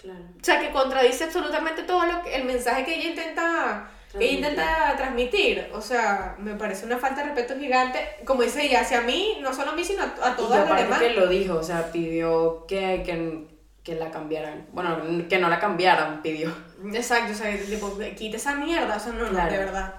[0.00, 0.24] Claro.
[0.40, 4.94] O sea, que contradice absolutamente todo lo que, el mensaje que ella intenta que intenta
[4.96, 5.68] transmitir.
[5.72, 7.98] O sea, me parece una falta de respeto gigante.
[8.24, 11.00] Como dice ella, hacia mí, no solo a mí, sino a, las aparte demás.
[11.00, 13.46] que lo dijo, o sea, pidió que, que,
[13.82, 14.66] que la cambiaran.
[14.72, 14.98] Bueno,
[15.28, 16.54] que no la cambiaran, pidió.
[16.92, 18.96] Exacto, o sea, tipo, quita esa mierda.
[18.96, 19.52] O sea, no, no, Claro.
[19.52, 19.94] de verdad.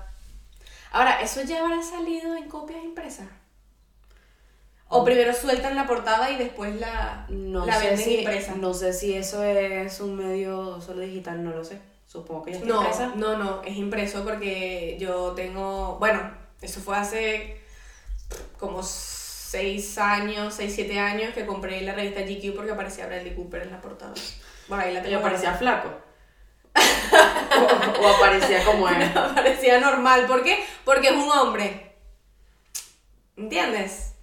[0.91, 3.27] Ahora, ¿eso ya habrá salido en copias impresas?
[4.89, 8.55] O primero sueltan la portada y después la, No la venden si, impresa.
[8.55, 11.79] No sé si eso es un medio solo digital, no lo sé.
[12.07, 13.11] Supongo que ya está No, impresa.
[13.15, 17.61] no, no, es impreso porque yo tengo, bueno, eso fue hace
[18.57, 23.63] como 6 años, 6, 7 años que compré la revista GQ porque aparecía Bradley Cooper
[23.63, 24.13] en la portada.
[24.67, 25.89] Bueno, ahí la ¿Y tengo aparecía flaco?
[26.75, 28.95] o, o aparecía como él.
[28.95, 29.35] guardada.
[29.35, 30.63] Parecía normal, ¿por qué?
[30.85, 31.95] Porque es un hombre.
[33.35, 34.13] ¿Entiendes?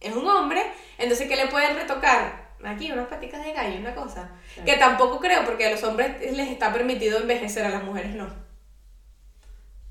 [0.00, 0.62] Es un hombre,
[0.98, 2.43] entonces ¿qué le pueden retocar?
[2.64, 4.30] Aquí unas paticas de gallo, una cosa.
[4.54, 4.66] Claro.
[4.66, 8.26] Que tampoco creo porque a los hombres les está permitido envejecer, a las mujeres no.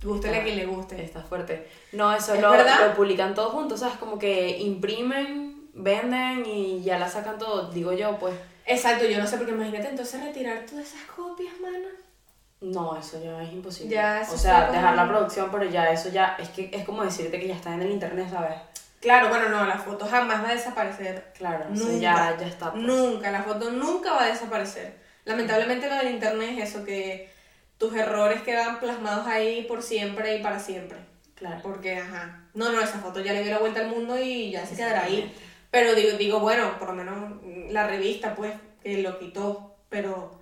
[0.04, 1.02] Gústele a quien le guste.
[1.02, 1.68] Está fuerte.
[1.94, 3.96] No, eso ¿Es lo, lo publican todos juntos, ¿sabes?
[3.98, 8.34] Como que imprimen, venden y ya la sacan todo, digo yo, pues.
[8.66, 11.88] Exacto, yo no sé, porque imagínate entonces retirar todas esas copias, mana.
[12.62, 13.94] No, eso ya es imposible.
[13.94, 17.04] Ya, o sea, como- dejar la producción, pero ya eso ya es que es como
[17.04, 18.56] decirte que ya está en el internet, ¿sabes?
[19.04, 21.34] Claro, bueno, no, la foto jamás va a desaparecer.
[21.38, 22.00] Claro, eso Nunca.
[22.00, 22.72] ya, ya está.
[22.72, 22.84] pues.
[22.84, 24.96] Nunca, la foto nunca va a desaparecer.
[25.26, 27.30] Lamentablemente lo del internet es eso, que
[27.78, 31.00] tus errores quedan plasmados ahí por siempre y para siempre.
[31.36, 31.60] Claro.
[31.62, 34.66] Porque, ajá, no, no, esa foto ya le dio la vuelta al mundo y ya
[34.66, 35.36] se quedará ahí.
[35.70, 39.76] Pero digo, digo, bueno, por lo menos la revista, pues, que lo quitó.
[39.90, 40.40] Pero,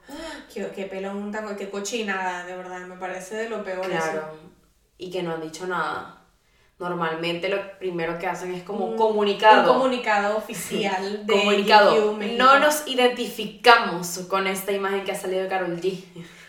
[0.53, 4.11] qué, qué pelón qué cochinada, de verdad, me parece de lo peor eso.
[4.11, 4.37] Claro.
[4.99, 6.20] Y que no han dicho nada.
[6.81, 9.71] Normalmente lo primero que hacen es como Un- comunicado.
[9.71, 12.15] Un comunicado oficial de comunicado.
[12.17, 12.37] GQ.
[12.39, 16.03] No nos identificamos con esta imagen que ha salido de Carol G.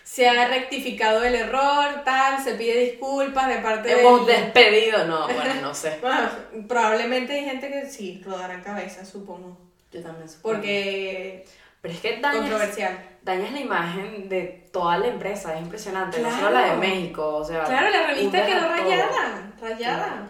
[0.05, 4.33] Se ha rectificado el error, tal, se pide disculpas de parte Hemos de...
[4.33, 5.05] despedido.
[5.07, 5.99] No, bueno, no sé.
[6.01, 6.31] Bueno,
[6.67, 9.59] probablemente hay gente que sí, rodarán cabezas, supongo.
[9.93, 10.55] Yo también supongo.
[10.57, 11.45] Porque...
[11.83, 13.19] Pero es que dañas, Controversial.
[13.23, 15.55] dañas la imagen de toda la empresa.
[15.55, 16.21] Es impresionante.
[16.21, 17.37] No solo la de México.
[17.37, 20.07] O sea, Claro, la revista quedó rayada, rayada.
[20.07, 20.29] Claro.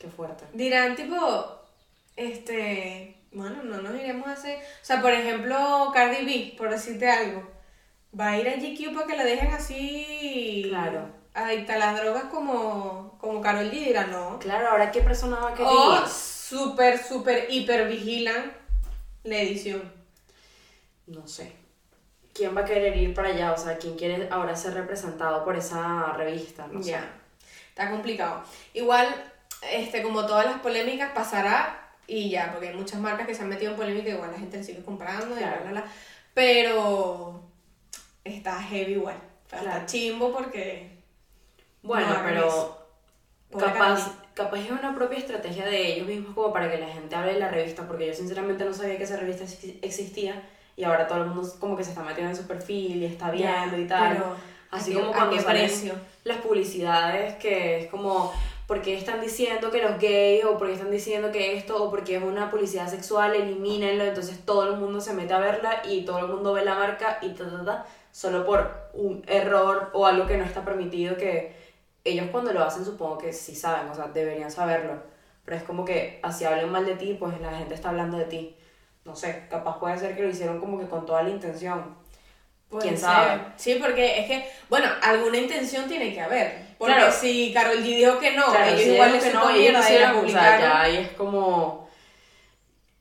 [0.00, 0.44] Qué fuerte.
[0.54, 1.46] Dirán, tipo,
[2.16, 7.08] este, bueno, no nos iremos a hacer, o sea, por ejemplo, Cardi B, por decirte
[7.10, 7.48] algo,
[8.18, 11.06] va a ir a GQ para que la dejen así, Claro.
[11.34, 14.38] adicta a las drogas como, como Karol G, dirán, no.
[14.38, 16.08] Claro, ahora qué persona va a querer O ir?
[16.08, 18.52] súper, súper, hiper vigilan
[19.24, 19.82] la edición.
[21.06, 21.52] No sé.
[22.34, 23.52] ¿Quién va a querer ir para allá?
[23.52, 26.66] O sea, ¿quién quiere ahora ser representado por esa revista?
[26.68, 27.06] No ya, sé.
[27.68, 28.42] está complicado.
[28.72, 29.06] Igual,
[29.70, 33.48] este, como todas las polémicas, pasará y ya, porque hay muchas marcas que se han
[33.48, 35.84] metido en polémica, igual la gente le sigue comprando y bla, bla, bla.
[36.34, 37.42] Pero
[38.24, 39.16] está heavy igual.
[39.48, 39.68] Claro.
[39.68, 40.90] Está chimbo porque.
[41.82, 42.78] Bueno, No pero
[43.58, 47.34] capaz, capaz es una propia estrategia de ellos mismos como para que la gente hable
[47.34, 50.42] de la revista, porque yo sinceramente no sabía que esa revista exi- existía
[50.76, 53.30] y ahora todo el mundo como que se está metiendo en su perfil y está
[53.30, 54.14] viendo y tal.
[54.16, 54.36] Pero,
[54.70, 55.94] Así ¿a qué- como cuando salen precio?
[56.24, 58.32] las publicidades que es como
[58.66, 62.22] porque están diciendo que los gays o porque están diciendo que esto o porque es
[62.22, 66.28] una publicidad sexual, elimínenlo, entonces todo el mundo se mete a verla y todo el
[66.28, 70.38] mundo ve la marca y ta, ta, ta, solo por un error o algo que
[70.38, 71.54] no está permitido que
[72.04, 75.02] ellos cuando lo hacen supongo que sí saben, o sea, deberían saberlo,
[75.44, 78.24] pero es como que así hablen mal de ti, pues la gente está hablando de
[78.24, 78.56] ti.
[79.04, 81.96] No sé, capaz puede ser que lo hicieron como que con toda la intención.
[82.68, 83.04] Puede ¿Quién ser.
[83.08, 83.40] sabe?
[83.56, 86.72] Sí, porque es que, bueno, alguna intención tiene que haber.
[86.78, 87.12] Porque Claro.
[87.12, 89.94] si Carol G dijo que no, Claro, ellos si igual que no, y ellos y
[90.04, 90.60] o publicaron.
[90.60, 91.88] ya ahí es como...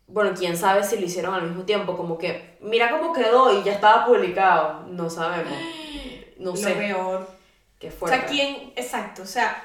[0.08, 3.64] Bueno, quién sabe si lo hicieron al mismo tiempo, como que mira cómo quedó y
[3.64, 5.54] ya estaba publicado, no sabemos.
[6.38, 7.30] No Lo sé, peor.
[7.80, 8.18] qué O fuerte.
[8.18, 8.74] sea, ¿quién?
[8.76, 9.64] Exacto, o sea.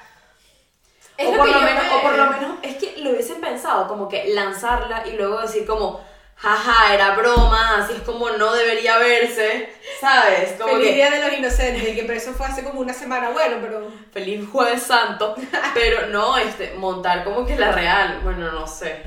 [1.16, 3.40] es o lo por lo menos, me- o por lo menos, es que lo hubiesen
[3.40, 6.02] pensado, como que lanzarla y luego decir como,
[6.36, 10.52] jaja, era broma, así es como no debería verse, ¿sabes?
[10.52, 13.30] Como Feliz que, Día de los Inocentes, que pero eso fue hace como una semana,
[13.30, 13.90] bueno, pero.
[14.12, 15.34] feliz jueves santo,
[15.74, 19.02] pero no, este, montar como que la real, bueno, no sé,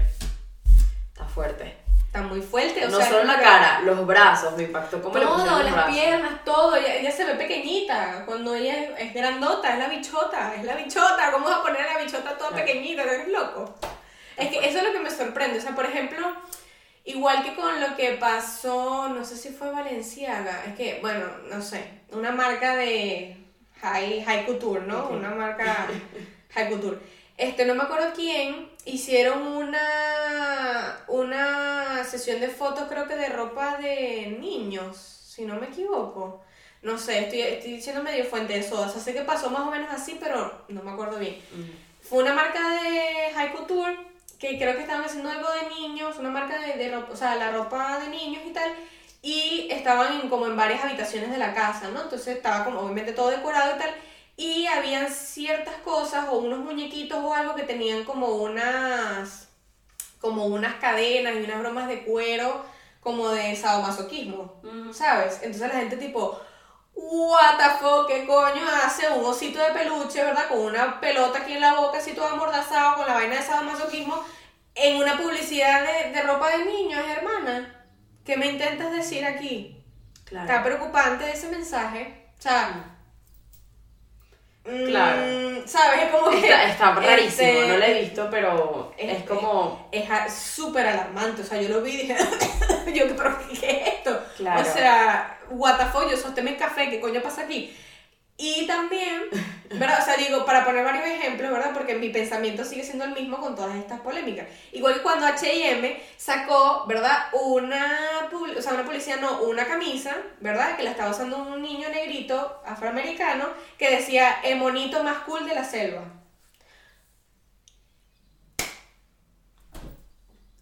[1.14, 1.78] está fuerte.
[2.08, 3.06] Está muy fuerte, o no sea.
[3.06, 5.94] solo es la cara, los brazos, me impactó como Todo, las brazos.
[5.94, 6.76] piernas, todo.
[6.76, 8.24] Ella, ella se ve pequeñita.
[8.26, 11.32] Cuando ella es, es grandota, es la bichota, es la bichota.
[11.32, 13.04] ¿Cómo vas a poner a la bichota toda pequeñita?
[13.04, 13.76] ¿Eres loco?
[14.38, 15.60] Es que eso es lo que me sorprende.
[15.60, 16.34] O sea, por ejemplo,
[17.10, 21.62] igual que con lo que pasó, no sé si fue Valenciaga, es que, bueno, no
[21.62, 23.36] sé, una marca de
[23.82, 25.10] high, high couture, ¿no?
[25.10, 25.88] Una marca
[26.54, 27.00] high couture.
[27.36, 33.78] Este, no me acuerdo quién, hicieron una, una sesión de fotos, creo que de ropa
[33.78, 36.44] de niños, si no me equivoco.
[36.84, 38.88] No sé, estoy, estoy diciendo medio fuente de soda.
[38.88, 41.38] O sea, sé que pasó más o menos así, pero no me acuerdo bien.
[42.02, 44.09] Fue una marca de high couture
[44.40, 47.36] que creo que estaban haciendo algo de niños, una marca de, de ropa, o sea,
[47.36, 48.72] la ropa de niños y tal.
[49.22, 52.02] Y estaban en- como en varias habitaciones de la casa, ¿no?
[52.04, 53.94] Entonces estaba como obviamente todo decorado y tal.
[54.38, 59.50] Y habían ciertas cosas o unos muñequitos o algo que tenían como unas
[60.22, 62.64] como unas cadenas y unas bromas de cuero
[63.02, 64.62] como de sadomasoquismo.
[64.94, 65.36] ¿sabes?
[65.44, 66.40] Entonces la gente tipo,
[67.02, 70.50] what the fuck, ¿qué coño hace un osito de peluche, verdad?
[70.50, 74.24] Con una pelota aquí en la boca, así todo amordazado, con la vaina de sadomasoquismo,
[74.76, 77.76] en una publicidad de, de ropa de niños, hermana.
[78.26, 79.84] ¿Qué me intentas decir aquí?
[80.26, 80.48] Claro.
[80.48, 82.28] Está preocupante ese mensaje.
[82.38, 82.99] O sea,
[84.70, 85.22] mm, Claro.
[85.66, 86.04] ¿sabes?
[86.04, 86.38] Es como que...
[86.38, 89.88] Está, está rarísimo, este, no lo he visto, pero es este, como...
[89.92, 91.42] es súper alarmante.
[91.42, 92.16] O sea, yo lo vi y dije,
[92.94, 94.24] yo, pero ¿qué es esto?
[94.38, 94.62] Claro.
[94.62, 96.18] O sea, what the fuck, yo
[96.58, 97.76] café, ¿qué coño pasa aquí?
[98.42, 99.24] Y también,
[99.70, 100.00] ¿verdad?
[100.02, 101.74] O sea, digo, para poner varios ejemplos, ¿verdad?
[101.74, 104.48] Porque mi pensamiento sigue siendo el mismo con todas estas polémicas.
[104.72, 107.26] Igual que cuando H&M sacó, ¿verdad?
[107.34, 110.78] Una, o sea, una publicidad, no, una camisa, ¿verdad?
[110.78, 115.56] Que la estaba usando un niño negrito afroamericano que decía, el monito más cool de
[115.56, 116.04] la selva.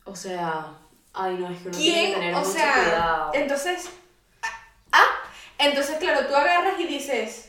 [0.04, 0.66] O sea,
[1.14, 3.32] ay no, es que uno tiene que tener O mucho sea, cuidado.
[3.36, 3.90] entonces,
[4.92, 5.06] ah,
[5.60, 7.47] entonces claro, tú agarras y dices,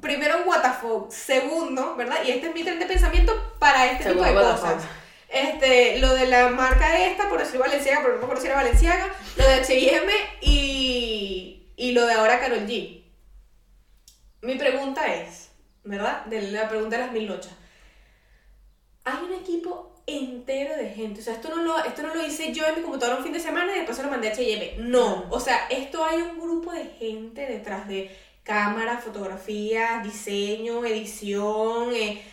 [0.00, 2.18] primero the fuck, segundo, ¿verdad?
[2.24, 4.84] Y este es mi tren de pensamiento para este tipo de cosas.
[5.28, 8.56] Este, lo de la marca esta, por decir Valenciaga, pero no me acuerdo si era
[8.56, 13.02] Valenciaga, lo de H&M y, y lo de ahora Carol G.
[14.42, 15.50] Mi pregunta es,
[15.82, 16.24] ¿verdad?
[16.26, 17.52] De la pregunta de las mil lochas.
[19.04, 21.20] Hay un equipo entero de gente.
[21.20, 23.32] O sea, esto no lo, esto no lo hice yo en mi computadora un fin
[23.32, 24.76] de semana y después se lo mandé a H&M.
[24.78, 25.26] No.
[25.30, 32.24] O sea, esto hay un grupo de gente detrás de cámara, fotografía, diseño, edición, eh,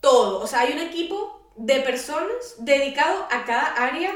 [0.00, 0.40] todo.
[0.40, 4.12] O sea, hay un equipo de personas dedicado a cada área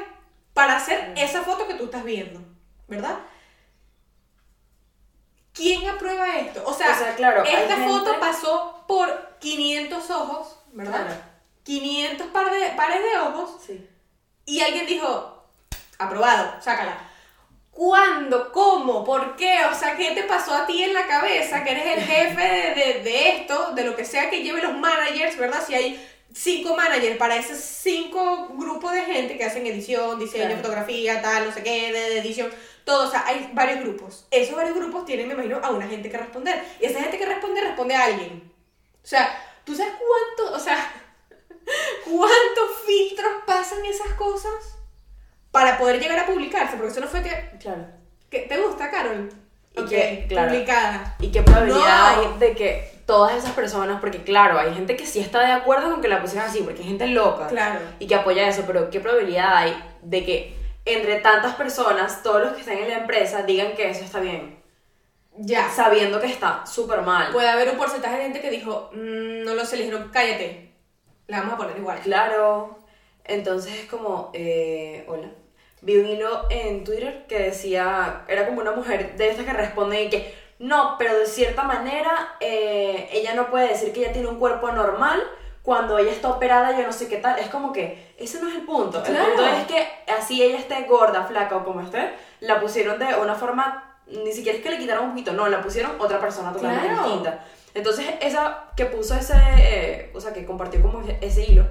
[0.54, 2.40] para hacer esa foto que tú estás viendo.
[2.88, 3.18] ¿Verdad?
[5.52, 6.62] ¿Quién aprueba esto?
[6.66, 11.04] O sea, O sea, claro, esta gente- foto pasó por 500 ojos, ¿verdad?
[11.06, 11.20] Claro.
[11.64, 13.86] 500 par de, pares de ojos Sí.
[14.46, 15.44] y alguien dijo,
[15.98, 16.96] aprobado, sácala.
[17.72, 18.52] ¿Cuándo?
[18.52, 19.02] ¿Cómo?
[19.02, 19.60] ¿Por qué?
[19.70, 21.64] O sea, ¿qué te pasó a ti en la cabeza?
[21.64, 24.76] Que eres el jefe de, de- de esto, de lo que sea que lleve los
[24.78, 25.64] managers, ¿verdad?
[25.66, 30.56] Si hay cinco managers para esos cinco grupos de gente que hacen edición, diseño, Claro.
[30.62, 32.50] fotografía, tal, no sé qué, de, de edición,
[32.84, 34.26] todo, o sea, hay varios grupos.
[34.30, 36.62] Esos varios grupos tienen, me imagino, a una gente que responder.
[36.80, 38.52] Y esa gente que responde, responde a alguien.
[39.02, 40.76] O sea, ¿tú sabes cuánto, o sea,
[42.04, 44.52] cuántos filtros pasan esas cosas
[45.52, 46.76] para poder llegar a publicarse?
[46.76, 47.86] Porque eso no fue que, Claro.
[48.28, 49.28] que ¿te gusta, Carol?
[49.74, 50.48] Y que, claro.
[50.50, 51.16] publicada.
[51.20, 52.20] ¿Y qué probabilidad No.
[52.32, 55.90] hay de que todas esas personas, porque claro, hay gente que sí está de acuerdo
[55.92, 57.78] con que la pusieran así, porque hay gente loca Claro.
[57.98, 62.52] y que apoya eso, pero ¿qué probabilidad hay de que entre tantas personas, todos los
[62.54, 64.60] que están en la empresa, digan que eso está bien?
[65.38, 65.70] Ya.
[65.70, 67.32] sabiendo que está súper mal.
[67.32, 70.72] Puede haber un porcentaje de gente que dijo, "Mm, no lo sé, le dijeron, cállate.
[71.26, 71.98] La vamos a poner igual.
[72.00, 72.78] Claro.
[73.24, 75.28] Entonces es como, eh, hola.
[75.82, 80.02] Vi un hilo en Twitter que decía, era como una mujer de estas que responde
[80.04, 84.28] y que, no, pero de cierta manera eh, ella no puede decir que ella tiene
[84.28, 85.20] un cuerpo normal
[85.62, 87.38] cuando ella está operada, yo no sé qué tal.
[87.38, 88.98] Es como que, ese no es el punto.
[88.98, 89.26] El Claro.
[89.34, 93.34] punto es que así ella esté gorda, flaca o como esté, la pusieron de una
[93.34, 96.88] forma, ni siquiera es que le quitaron un poquito, no, la pusieron otra persona totalmente
[96.88, 97.02] Claro.
[97.04, 97.44] distinta.
[97.74, 101.64] Entonces, esa que puso ese, eh, o sea, que compartió como ese hilo,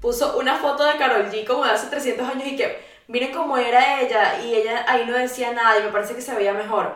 [0.00, 3.56] puso una foto de Carol G como de hace 300 años y que miren cómo
[3.56, 6.94] era ella y ella ahí no decía nada y me parece que se veía mejor.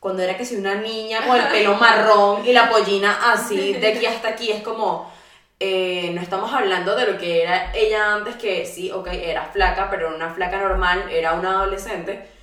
[0.00, 3.88] Cuando era que si una niña con el pelo marrón y la pollina así, de
[3.88, 5.12] aquí hasta aquí, es como,
[5.58, 9.88] eh, no estamos hablando de lo que era ella antes, que sí, ok, era flaca,
[9.90, 12.37] pero una flaca normal, era una adolescente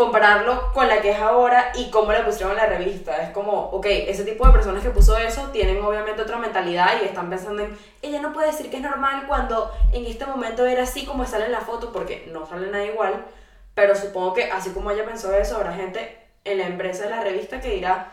[0.00, 3.18] compararlo con la que es ahora y cómo la pusieron en la revista.
[3.18, 7.04] Es como, ok, ese tipo de personas que puso eso tienen obviamente otra mentalidad y
[7.04, 10.84] están pensando en, ella no puede decir que es normal cuando en este momento era
[10.84, 13.26] así como sale en la foto, porque no sale nada igual,
[13.74, 17.22] pero supongo que así como ella pensó eso, habrá gente en la empresa de la
[17.22, 18.10] revista que dirá,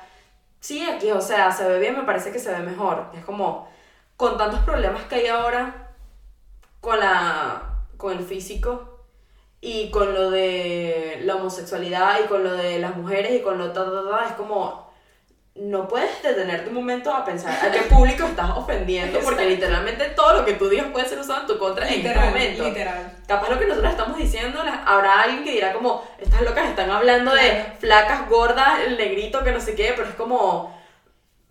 [0.60, 3.06] sí, aquí, o sea, se ve bien, me parece que se ve mejor.
[3.18, 3.70] Es como,
[4.18, 5.88] con tantos problemas que hay ahora
[6.82, 7.62] con, la,
[7.96, 8.87] con el físico
[9.62, 13.72] y con lo de la homosexualidad y con lo de las mujeres y con lo
[13.72, 14.88] ta, ta, ta, es como
[15.56, 20.34] no puedes detenerte un momento a pensar a qué público estás ofendiendo porque literalmente todo
[20.36, 23.12] lo que tú digas puede ser usado en tu contra en este Literal, momento literal.
[23.28, 27.34] capaz lo que nosotros estamos diciendo habrá alguien que dirá como estas locas están hablando
[27.34, 30.78] de flacas gordas el negrito que no sé qué pero es como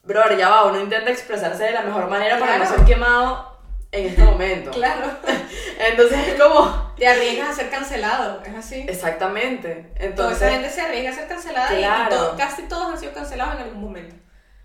[0.05, 2.77] brother ya va uno intenta expresarse de la mejor manera para no Claro.
[2.77, 3.56] ser quemado
[3.93, 5.11] en este momento Claro.
[5.91, 8.85] entonces es como Te arriesgas a ser cancelado, es así.
[8.89, 9.75] Exactamente.
[9.75, 13.55] Toda esa Entonces, gente se arriesga a ser cancelada y- casi todos han sido cancelados
[13.57, 14.15] en algún momento.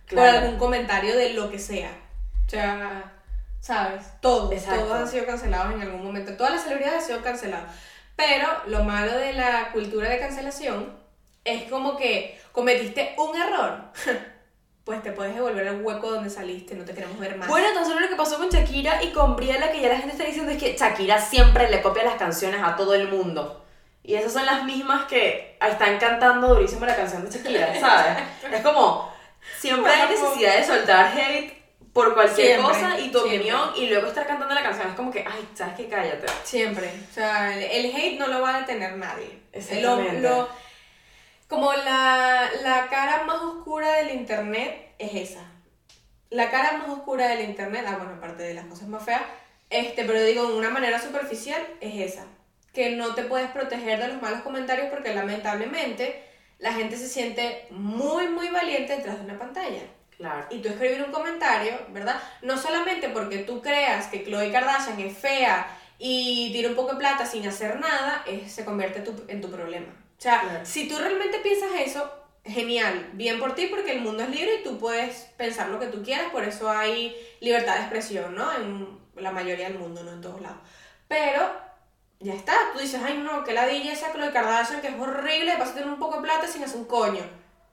[0.05, 0.31] Claro.
[0.31, 1.91] Por algún comentario de lo que sea.
[2.47, 3.13] O sea,
[3.61, 4.03] ¿sabes?
[4.21, 4.81] Todos, Exacto.
[4.81, 6.33] todos han sido cancelados en algún momento.
[6.35, 7.73] Todas las celebridades han sido canceladas.
[8.15, 10.97] Pero lo malo de la cultura de cancelación
[11.43, 13.85] es como que cometiste un error.
[14.83, 17.47] Pues te puedes devolver al hueco donde saliste, no te queremos ver más.
[17.47, 20.13] bueno, tan solo lo que pasó con Shakira y con Briella, que ya la gente
[20.13, 23.63] está diciendo es que Shakira siempre le copia las canciones a todo el mundo.
[24.03, 28.23] Y esas son las mismas que están cantando durísimo la canción de Shakira, ¿sabes?
[28.51, 29.13] es como,
[29.59, 31.61] siempre hay necesidad de soltar hate
[31.93, 33.37] por cualquier Siempre, cosa y tu siempre.
[33.37, 34.87] opinión y luego estar cantando la canción.
[34.87, 35.87] Es como que, ay, ¿sabes qué?
[35.89, 36.25] Cállate.
[36.43, 36.89] Siempre.
[37.11, 39.41] O sea, el, hate no lo va a detener nadie.
[39.81, 40.49] Lo- lo-
[41.51, 45.41] como la, la cara más oscura del internet es esa.
[46.29, 49.21] La cara más oscura del internet, ah, bueno, aparte de las cosas más feas,
[49.69, 52.25] este, pero digo, de una manera superficial, es esa.
[52.73, 56.23] Que no te puedes proteger de los malos comentarios porque lamentablemente
[56.57, 59.81] la gente se siente muy, muy valiente detrás de una pantalla
[60.15, 60.45] Claro.
[60.51, 62.15] y tú escribir un comentario, ¿verdad?
[62.43, 66.99] No solamente porque tú creas que Chloe Kardashian es fea y tira un poco de
[66.99, 69.93] plata sin hacer nada, es- se convierte tu- en tu problema.
[70.21, 70.63] O sea, Claro.
[70.67, 72.07] si tú realmente piensas eso,
[72.45, 75.87] genial, bien por ti porque el mundo es libre y tú puedes pensar lo que
[75.87, 78.53] tú quieras, por eso hay libertad de expresión, ¿no?
[78.53, 80.59] En la mayoría del mundo, no en todos lados.
[81.07, 81.51] Pero
[82.19, 85.57] ya está, tú dices, ay no, que la DJ esa Chloe Kardashian que es horrible,
[85.57, 87.23] vas a tener un poco de plata sin hacer un coño.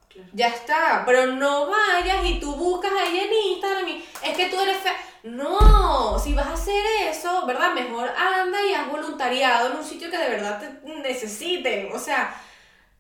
[0.08, 0.30] Claro.
[0.32, 4.58] Ya está, pero no vayas y tú buscas ahí en Instagram y es que tú
[4.58, 4.96] eres fea.
[5.22, 7.72] No, si vas a hacer eso, ¿verdad?
[7.74, 11.90] Mejor anda y haz voluntariado en un sitio que de verdad te necesiten.
[11.92, 12.34] O sea,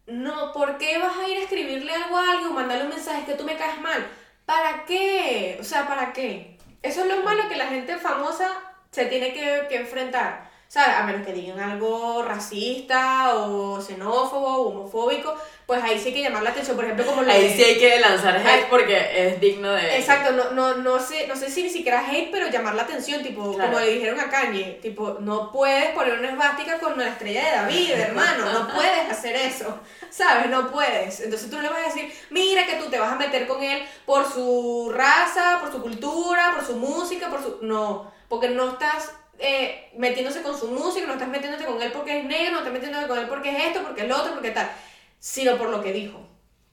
[0.06, 3.24] no, ¿por qué vas a ir a escribirle algo a alguien o mandarle un mensaje
[3.24, 4.06] que tú me caes mal?
[4.46, 5.58] ¿Para qué?
[5.60, 6.58] O sea, ¿para qué?
[6.82, 8.50] Eso es lo malo que la gente famosa
[8.90, 10.47] se tiene que, que enfrentar.
[10.70, 10.96] ¿Sabes?
[10.98, 16.22] A menos que digan algo racista o xenófobo o homofóbico, pues ahí sí hay que
[16.22, 16.76] llamar la atención.
[16.76, 18.96] Por ejemplo, como lo Ahí de- sí hay que lanzar hate porque
[19.28, 19.96] es digno de...
[19.98, 23.22] Exacto, no, no, no sé, no sé si ni siquiera hate, pero llamar la atención,
[23.22, 23.70] tipo, Claro.
[23.72, 27.50] como le dijeron a Kanye, tipo, no puedes poner una esvástica con la estrella de
[27.56, 29.78] David, hermano, no puedes hacer eso,
[30.10, 30.50] ¿sabes?
[30.50, 31.20] No puedes.
[31.20, 33.62] Entonces tú no le vas a decir, mira que tú te vas a meter con
[33.62, 37.58] él por su raza, por su cultura, por su música, por su...
[37.62, 42.18] No, porque no estás eh, metiéndose con su música, no estás metiéndote con él porque
[42.18, 44.50] es negro, no estás metiéndote con él porque es esto, porque es lo otro, porque
[44.50, 44.70] tal,
[45.18, 46.20] sino por lo que dijo.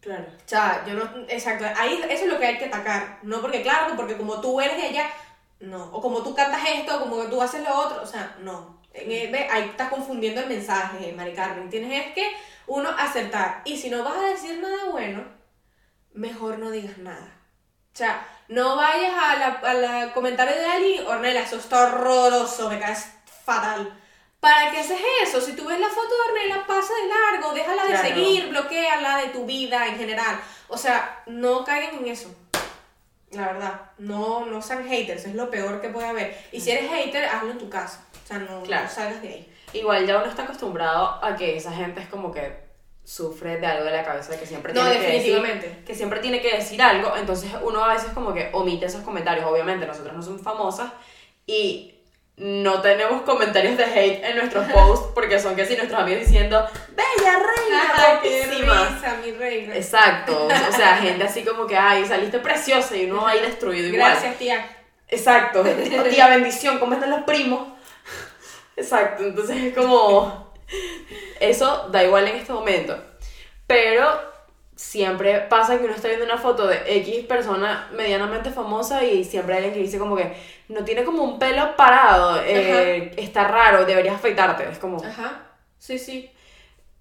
[0.02, 0.24] Claro.
[0.24, 3.62] O sea, yo no, exacto, ahí eso es lo que hay que atacar, no porque
[3.62, 5.10] claro, porque como tú eres de allá,
[5.60, 8.76] no, o como tú cantas esto, o como tú haces lo otro, o sea, no.
[8.94, 11.70] Ahí estás confundiendo el mensaje, Mari Carmen.
[11.70, 12.32] Tienes es que
[12.68, 13.62] uno acertar.
[13.66, 15.26] Y si no vas a decir nada bueno,
[16.14, 17.42] mejor no digas nada.
[17.94, 22.70] O sea, no vayas a la, a la comentario de alguien, Ornella, eso está horroroso,
[22.70, 23.12] me caes
[23.46, 23.92] fatal.
[24.40, 25.42] ¿Para qué haces eso?
[25.42, 28.08] Si tú ves la foto de Ornella, pasa de largo, déjala de Claro.
[28.08, 30.40] seguir, bloqueala de tu vida en general.
[30.68, 32.34] O sea, no caigan en eso.
[33.32, 36.48] La verdad, no, no sean haters, es lo peor que puede haber.
[36.52, 38.06] Y si eres hater, hazlo en tu casa.
[38.24, 38.84] O sea, no, Claro.
[38.84, 39.52] no salgas de ahí.
[39.74, 42.65] Igual ya uno está acostumbrado a que esa gente es como que
[43.06, 45.68] sufre de algo de la cabeza que siempre No, tiene que definitivamente.
[45.70, 49.02] decir, que siempre tiene que decir algo, entonces uno a veces como que omite esos
[49.04, 50.92] comentarios, obviamente nosotros no somos famosas
[51.46, 51.92] y
[52.38, 56.66] no tenemos comentarios de hate en nuestros posts porque son que si nuestros amigos diciendo
[56.90, 58.90] bella reina Ajá, qué guapísima".
[58.90, 59.76] risa, mi reina.
[59.76, 64.12] exacto o sea gente así como que ay saliste preciosa y uno ahí destruido igual
[64.12, 64.66] Gracias, tía.
[65.08, 65.64] Exacto.
[66.10, 67.68] Tía, bendición, ¿cómo están los primos?
[68.76, 70.52] Exacto, entonces es como...
[71.40, 72.98] Eso da igual en este momento.
[73.68, 74.36] Pero
[74.76, 79.56] siempre pasa que uno está viendo una foto de X persona medianamente famosa y siempre
[79.56, 80.36] hay alguien que dice como que
[80.68, 84.68] no tiene como un pelo parado, eh, está raro, deberías afeitarte.
[84.70, 85.44] Es como, Ajá.
[85.78, 86.30] Sí, sí.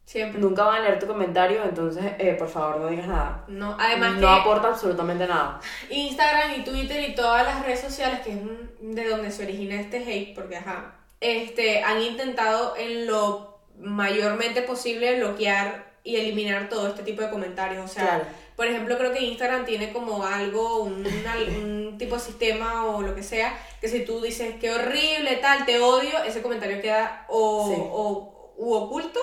[0.05, 0.39] Siempre.
[0.39, 3.43] nunca van a leer tu comentario, entonces eh, por favor no digas nada.
[3.49, 5.59] No, además no que aporta absolutamente nada.
[5.89, 8.39] Instagram y Twitter y todas las redes sociales, que es
[8.81, 15.17] de donde se origina este hate, porque ajá, este, han intentado en lo mayormente posible
[15.19, 17.85] bloquear y eliminar todo este tipo de comentarios.
[17.85, 18.25] O sea, Claro.
[18.57, 21.05] por ejemplo, creo que Instagram tiene como algo, un,
[21.63, 25.65] un tipo de sistema o lo que sea, que si tú dices qué horrible, tal,
[25.65, 27.81] te odio, ese comentario queda o, Sí.
[27.93, 29.21] o u oculto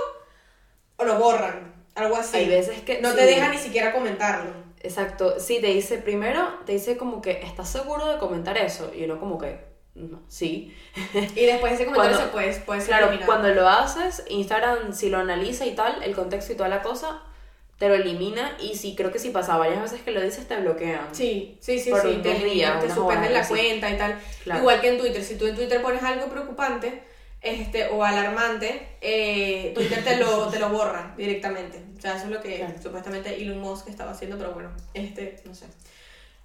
[0.97, 1.71] o lo borran.
[1.95, 2.37] Algo así.
[2.37, 3.01] Hay veces que...
[3.01, 3.35] no te sí.
[3.35, 4.51] dejan ni siquiera comentarlo.
[4.83, 8.91] Exacto, sí, te dice, primero, te dice como que, ¿estás seguro de comentar eso?
[8.95, 9.59] Y uno como que,
[9.95, 10.75] no, sí.
[11.35, 13.31] Y después ese comentario Cuando- se puede, puede ser Claro, eliminado.
[13.31, 17.21] cuando lo haces, Instagram, si lo analiza y tal, el contexto y toda la cosa,
[17.77, 20.55] te lo elimina y sí, creo que si pasa varias veces que lo dices, te
[20.57, 21.07] bloquean.
[21.13, 23.49] Sí, sí, sí, Por sí, te, te suspenden la sí.
[23.49, 24.19] cuenta y tal.
[24.43, 24.59] Claro.
[24.61, 27.03] Igual que en Twitter, si tú en Twitter pones algo preocupante
[27.41, 31.83] este, o alarmante, eh, Twitter te lo, te lo borra directamente.
[31.97, 32.75] O sea, eso es lo que Claro.
[32.81, 35.65] supuestamente Elon Musk estaba haciendo, pero bueno, este, no sé.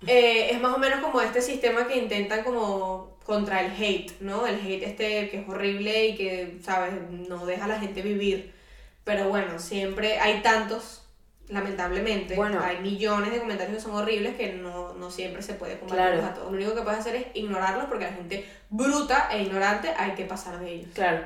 [0.06, 4.46] Eh, es más o menos como este sistema que intentan como contra el hate, ¿no?
[4.46, 6.92] El hate este que es horrible y que, ¿sabes?
[7.10, 8.54] No deja a la gente vivir.
[9.04, 11.02] Pero bueno, siempre hay tantos,
[11.48, 12.34] lamentablemente.
[12.34, 12.60] Bueno.
[12.62, 16.26] Hay millones de comentarios que son horribles que no, no siempre se puede combatirlos Claro.
[16.26, 16.50] a todos.
[16.52, 20.24] Lo único que puedes hacer es ignorarlos porque la gente bruta e ignorante hay que
[20.24, 20.90] pasar de ellos.
[20.94, 21.24] Claro.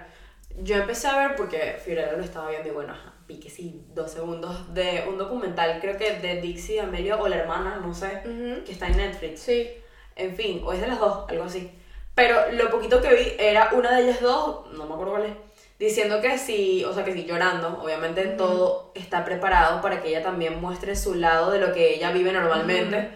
[0.59, 3.85] Yo empecé a ver porque Fiorella lo estaba viendo y bueno, ajá, vi que sí,
[3.95, 8.21] dos segundos de un documental, creo que de Dixie D'Amelio o la hermana, no sé,
[8.67, 9.41] que está en Netflix.
[9.41, 9.71] Sí.
[10.17, 11.73] En fin, o es de las dos, algo así.
[12.15, 15.33] Pero lo poquito que vi era una de ellas dos, no me acuerdo cuál es,
[15.79, 17.81] diciendo que sí, o sea, que sí, llorando.
[17.83, 22.11] Obviamente todo está preparado para que ella también muestre su lado de lo que ella
[22.11, 23.11] vive normalmente.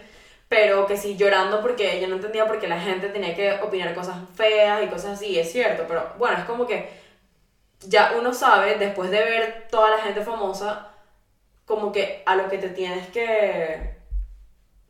[0.47, 3.93] Pero que sí, llorando porque ella no entendía por qué la gente tenía que opinar
[3.93, 5.85] cosas feas y cosas así, es cierto.
[5.87, 6.89] Pero bueno, es como que
[7.81, 10.89] ya uno sabe, después de ver toda la gente famosa,
[11.65, 13.95] como que a lo que te tienes que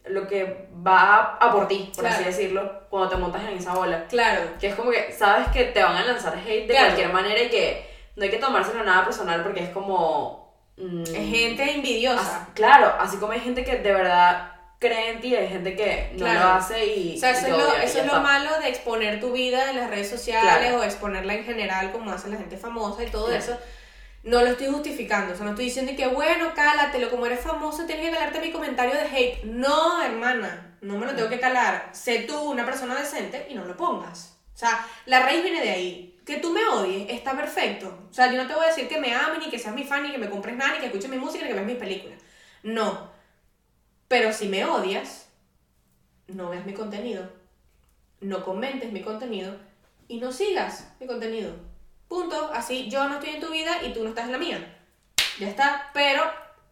[0.08, 4.06] lo que va a por ti, por así decirlo, cuando te montas en esa ola.
[4.08, 4.42] Claro.
[4.60, 6.86] Que es como que sabes que te van a lanzar hate de Claro.
[6.90, 10.54] cualquier manera y que no hay que tomárselo nada personal porque es como...
[10.78, 12.50] mm, Es gente envidiosa.
[12.54, 14.52] claro, así como hay gente que de verdad
[14.86, 16.40] cree en ti, hay gente que no Claro.
[16.40, 17.16] lo hace y...
[17.16, 19.70] O sea, eso y es lo, y eso es lo malo de exponer tu vida
[19.70, 20.80] en las redes sociales Claro.
[20.80, 23.40] o exponerla en general como hace la gente famosa y todo Claro.
[23.44, 23.58] eso.
[24.24, 27.86] No lo estoy justificando, o sea, no estoy diciendo que bueno, cálatelo, como eres famoso
[27.86, 29.44] tienes que calarte mi comentario de hate.
[29.44, 31.90] No, hermana, no me lo tengo que calar.
[31.92, 34.38] Sé tú una persona decente y no lo pongas.
[34.54, 36.12] O sea, la raíz viene de ahí.
[36.26, 38.08] Que tú me odies está perfecto.
[38.10, 39.84] O sea, yo no te voy a decir que me ames, ni que seas mi
[39.84, 41.76] fan, ni que me compres nada, ni que escuches mi música, ni que veas mis
[41.78, 42.18] películas.
[42.64, 43.12] No.
[44.08, 45.30] Pero si me odias,
[46.28, 47.30] no veas mi contenido,
[48.22, 49.56] no comentes mi contenido
[50.08, 51.54] y no sigas mi contenido.
[52.08, 52.52] Punto.
[52.54, 54.78] Así yo no estoy en tu vida y tú no estás en la mía.
[55.40, 55.90] Ya está.
[55.94, 56.24] Pero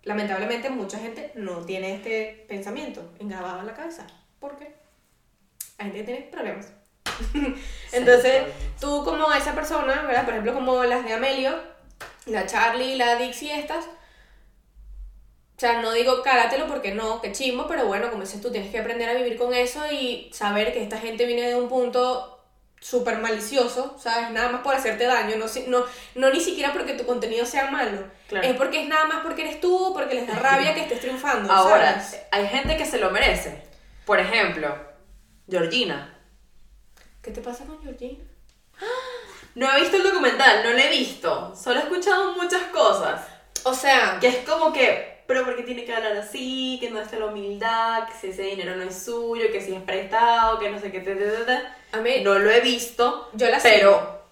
[0.03, 4.05] lamentablemente mucha gente no tiene este pensamiento grabado en la cabeza.
[4.39, 4.75] ¿Por qué?
[5.77, 6.71] Hay gente que tiene problemas.
[7.91, 8.43] Entonces,
[8.79, 10.25] tú como esa persona, ¿verdad?
[10.25, 11.53] Por ejemplo, como las de Amelio,
[12.25, 13.85] la Charlie, la Dixie, estas.
[15.63, 18.69] O sea, no digo cáratelo porque no, que chimbo, pero bueno, como dices tú, tienes
[18.69, 22.43] que aprender a vivir con eso y saber que esta gente viene de un punto
[22.81, 24.31] súper malicioso, ¿sabes?
[24.31, 25.85] Nada más por hacerte daño, no, no,
[26.15, 28.03] no ni siquiera porque tu contenido sea malo.
[28.27, 28.45] Claro.
[28.45, 31.49] Es porque es nada más porque eres tú, porque les da rabia que estés triunfando.
[31.49, 32.23] Ahora, ¿sabes?
[32.29, 33.63] hay gente que se lo merece.
[34.05, 34.75] Por ejemplo,
[35.49, 36.19] Georgina.
[37.21, 38.21] ¿Qué te pasa con Georgina?
[39.55, 41.55] No he visto el documental, no lo he visto.
[41.55, 43.21] Solo he escuchado muchas cosas.
[43.63, 46.77] O sea, Que es como que, pero ¿por qué tiene que hablar así?
[46.79, 49.81] Que no está la humildad, que si ese dinero no es suyo, que si es
[49.81, 51.59] prestado, que no sé qué, te, te, te, te.
[51.91, 54.23] a mí, No lo he visto, yo la pero sigo.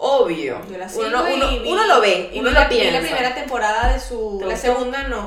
[0.00, 0.60] Obvio.
[0.70, 3.00] Yo la sigo no- uno- y vi- uno lo ve, y uno lo la, piensa.
[3.00, 4.36] la primera temporada de su...
[4.40, 5.26] ¿Te La segunda no.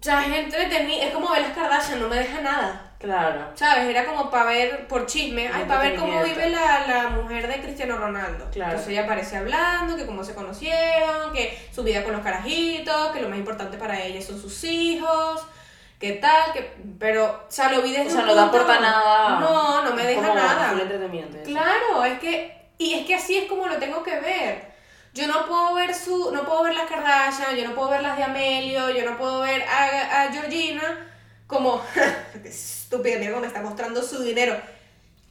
[0.00, 2.93] O sea, es entretenida, es como ver las Kardashian, no me deja nada.
[3.04, 3.50] Claro.
[3.54, 3.84] ¿Sabes?
[3.84, 7.60] Era como para ver por chisme, ay, para ver cómo vive la, la mujer de
[7.60, 8.48] Cristiano Ronaldo.
[8.50, 8.70] Claro.
[8.72, 13.20] Entonces ella aparece hablando, que cómo se conocieron, que su vida con los carajitos, que
[13.20, 15.46] lo más importante para ella son sus hijos,
[16.00, 16.74] que tal, que...
[16.98, 19.40] Pero, o sea, lo vi desde O sea, un no da aporta nada.
[19.40, 20.72] No, no me deja como nada.
[20.72, 21.38] entretenimiento.
[21.44, 24.72] Claro, es que y es que así es como lo tengo que ver.
[25.12, 28.16] Yo no puedo ver su no puedo ver las Kardashian, yo no puedo ver las
[28.16, 31.10] de Amelio, yo no puedo ver a, a Georgina
[31.46, 31.82] como
[32.44, 34.60] estúpida, mira cómo me está mostrando su dinero.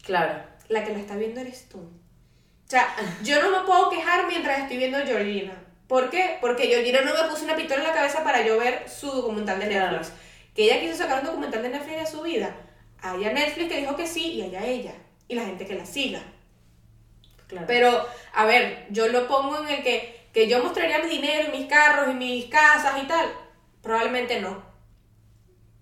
[0.03, 0.43] Claro.
[0.69, 1.79] La que la está viendo eres tú.
[1.79, 5.53] O sea, yo no me puedo quejar mientras estoy viendo a Georgina.
[5.87, 6.37] ¿Por qué?
[6.41, 9.59] Porque Georgina no me puso una pistola en la cabeza para yo ver su documental
[9.59, 9.97] de Claro.
[9.97, 10.13] Netflix.
[10.55, 12.55] Que ella quiso sacar un documental de Netflix de su vida.
[13.01, 14.93] Haya Netflix que dijo que sí y haya ella.
[15.27, 16.21] Y la gente que la siga.
[17.47, 17.67] Claro.
[17.67, 21.57] Pero, a ver, yo lo pongo en el que, que yo mostraría mi dinero y
[21.57, 23.27] mis carros y mis casas y tal.
[23.81, 24.72] Probablemente no.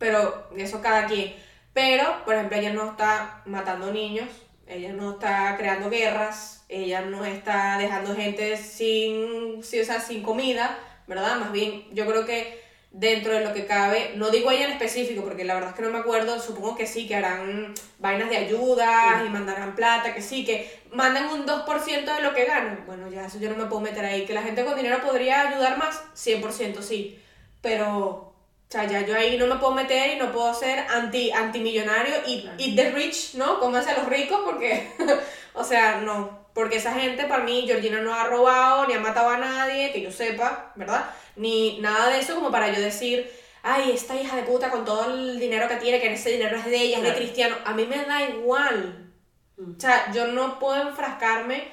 [0.01, 1.33] Pero eso cada quien.
[1.73, 4.27] Pero, por ejemplo, ella no está matando niños,
[4.67, 10.23] ella no está creando guerras, ella no está dejando gente sin, sí, o sea, sin
[10.23, 10.77] comida,
[11.07, 11.37] ¿verdad?
[11.37, 15.23] Más bien, yo creo que dentro de lo que cabe, no digo ella en específico,
[15.23, 18.37] porque la verdad es que no me acuerdo, supongo que sí, que harán vainas de
[18.37, 22.83] ayuda y mandarán plata, que sí, que mandan un 2% de lo que ganan.
[22.87, 24.25] Bueno, ya eso yo no me puedo meter ahí.
[24.25, 27.17] Que la gente con dinero podría ayudar más, 100% sí.
[27.61, 28.30] Pero,
[28.71, 32.15] o sea, ya yo ahí no me puedo meter y no puedo ser anti antimillonario
[32.25, 32.55] y Claro.
[32.57, 33.59] eat the rich, ¿no?
[33.59, 34.89] Cómanse a los ricos porque,
[35.53, 36.39] o sea, no.
[36.53, 39.99] Porque esa gente, para mí, Georgina no ha robado ni ha matado a nadie, que
[40.01, 41.03] yo sepa, ¿verdad?
[41.35, 43.29] Ni nada de eso como para yo decir,
[43.61, 46.63] ay, esta hija de puta con todo el dinero que tiene, que ese dinero es
[46.65, 47.19] de ella, es de Claro.
[47.23, 47.55] cristiano.
[47.65, 49.11] A mí me da igual.
[49.57, 49.75] Mm.
[49.75, 51.67] O sea, yo no puedo enfrascarme,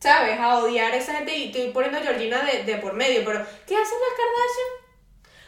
[0.00, 0.40] ¿sabes?
[0.40, 3.24] A odiar a esa gente y estoy poniendo a Georgina de, de por medio.
[3.24, 4.81] Pero, ¿qué hacen las Kardashian?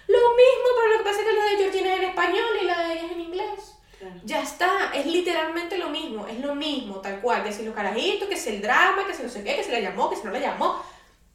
[0.06, 2.64] Lo mismo, pero lo que pasa es que la de Georgina es en español y
[2.64, 3.74] la de ella es en inglés.
[3.98, 4.14] Claro.
[4.24, 8.28] Ya está, es literalmente lo mismo, es lo mismo, tal cual, que si los carajitos,
[8.28, 10.24] que si el drama, que si no sé qué, que si la llamó, que si
[10.24, 10.82] no la llamó.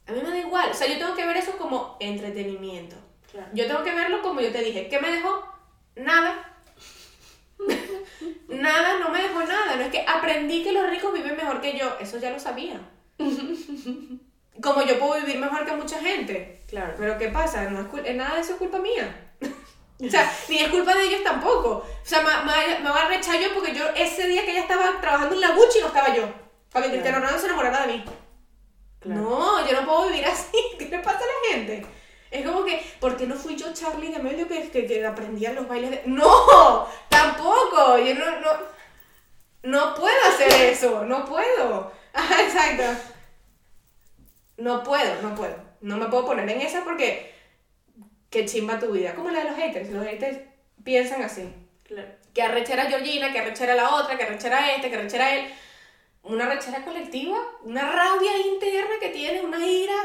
[0.07, 2.95] A mí me da igual, o sea, yo tengo que ver eso como entretenimiento.
[3.31, 3.47] Claro.
[3.53, 5.43] Yo tengo que verlo como yo te dije, ¿qué me dejó?
[5.95, 6.55] Nada.
[8.47, 9.75] nada, no me dejó nada.
[9.75, 12.79] No es que aprendí que los ricos viven mejor que yo, eso ya lo sabía.
[14.61, 16.61] como yo puedo vivir mejor que mucha gente.
[16.67, 16.93] Claro.
[16.97, 17.63] Pero ¿qué pasa?
[17.69, 19.31] No es nada de eso es culpa mía.
[19.41, 21.69] o sea, ni es culpa de ellos tampoco.
[21.69, 24.61] O sea, me, me, me va a rechar yo porque yo ese día que ella
[24.61, 26.23] estaba trabajando en la Gucci no estaba yo.
[26.71, 28.05] Para que Cristiano Ronaldo se enamorara de mí.
[28.99, 29.21] Claro.
[29.21, 30.57] No, yo no puedo vivir así.
[30.77, 31.85] ¿Qué le pasa a la gente?
[32.31, 35.53] Es como que, ¿por qué no fui yo Charlie de Amelio que, que, que aprendía
[35.53, 36.03] los bailes de.?
[36.05, 36.87] ¡No!
[37.09, 37.97] ¡Tampoco!
[37.97, 38.79] Yo no, no.
[39.63, 41.91] No puedo hacer eso, no puedo.
[42.13, 42.83] Ajá, exacto.
[44.59, 45.55] No puedo, no puedo.
[45.81, 47.33] No me puedo poner en esa porque.
[48.29, 49.15] Qué chimba tu vida.
[49.15, 49.89] Como la de los haters.
[49.89, 50.39] Los haters
[50.83, 51.51] piensan así.
[51.83, 52.09] Claro.
[52.33, 55.25] Que arrechera a Georgina, que arrechera a la otra, que arrechera a este, que arrechera
[55.25, 55.49] a él.
[56.21, 59.95] Una rechera colectiva, una rabia interna que tienes, una ira.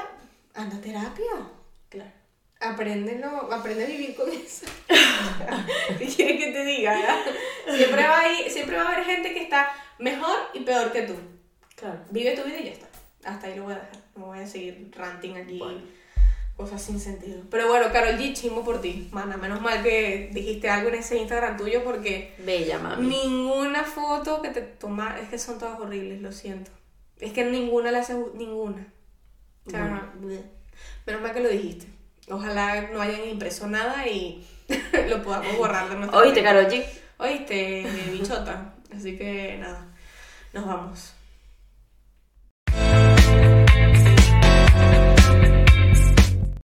[0.54, 1.26] Anda a terapia.
[1.90, 2.10] Claro.
[2.60, 4.64] Apréndelo, aprende a vivir con eso.
[5.98, 6.96] ¿Qué quieres que te diga?
[7.76, 11.02] Siempre va, a ir- siempre va a haber gente que está mejor y peor que
[11.02, 11.14] tú.
[11.76, 12.00] Claro.
[12.10, 12.86] Vive tu vida y ya está.
[13.24, 14.03] Hasta ahí lo voy a dejar.
[14.16, 15.58] No voy a seguir ranting aquí.
[15.58, 15.80] Bueno.
[16.56, 17.42] Cosas sin sentido.
[17.50, 19.08] Pero bueno, Carol G, chimbo por ti.
[19.10, 23.08] Mana, menos mal que dijiste algo en ese Instagram tuyo porque Bella, mami.
[23.08, 26.70] ninguna foto que te toma es que son todas horribles, lo siento.
[27.18, 28.86] Es que ninguna la hace ninguna.
[29.66, 30.44] O sea, bleh.
[31.06, 31.86] menos mal que lo dijiste.
[32.30, 34.46] Ojalá no hayan impreso nada y
[35.08, 36.42] lo podamos borrar de nuestra Oíste.
[36.42, 36.84] Karol G.
[37.18, 38.74] Oíste, bichota.
[38.94, 39.88] Así que nada,
[40.52, 41.14] nos vamos.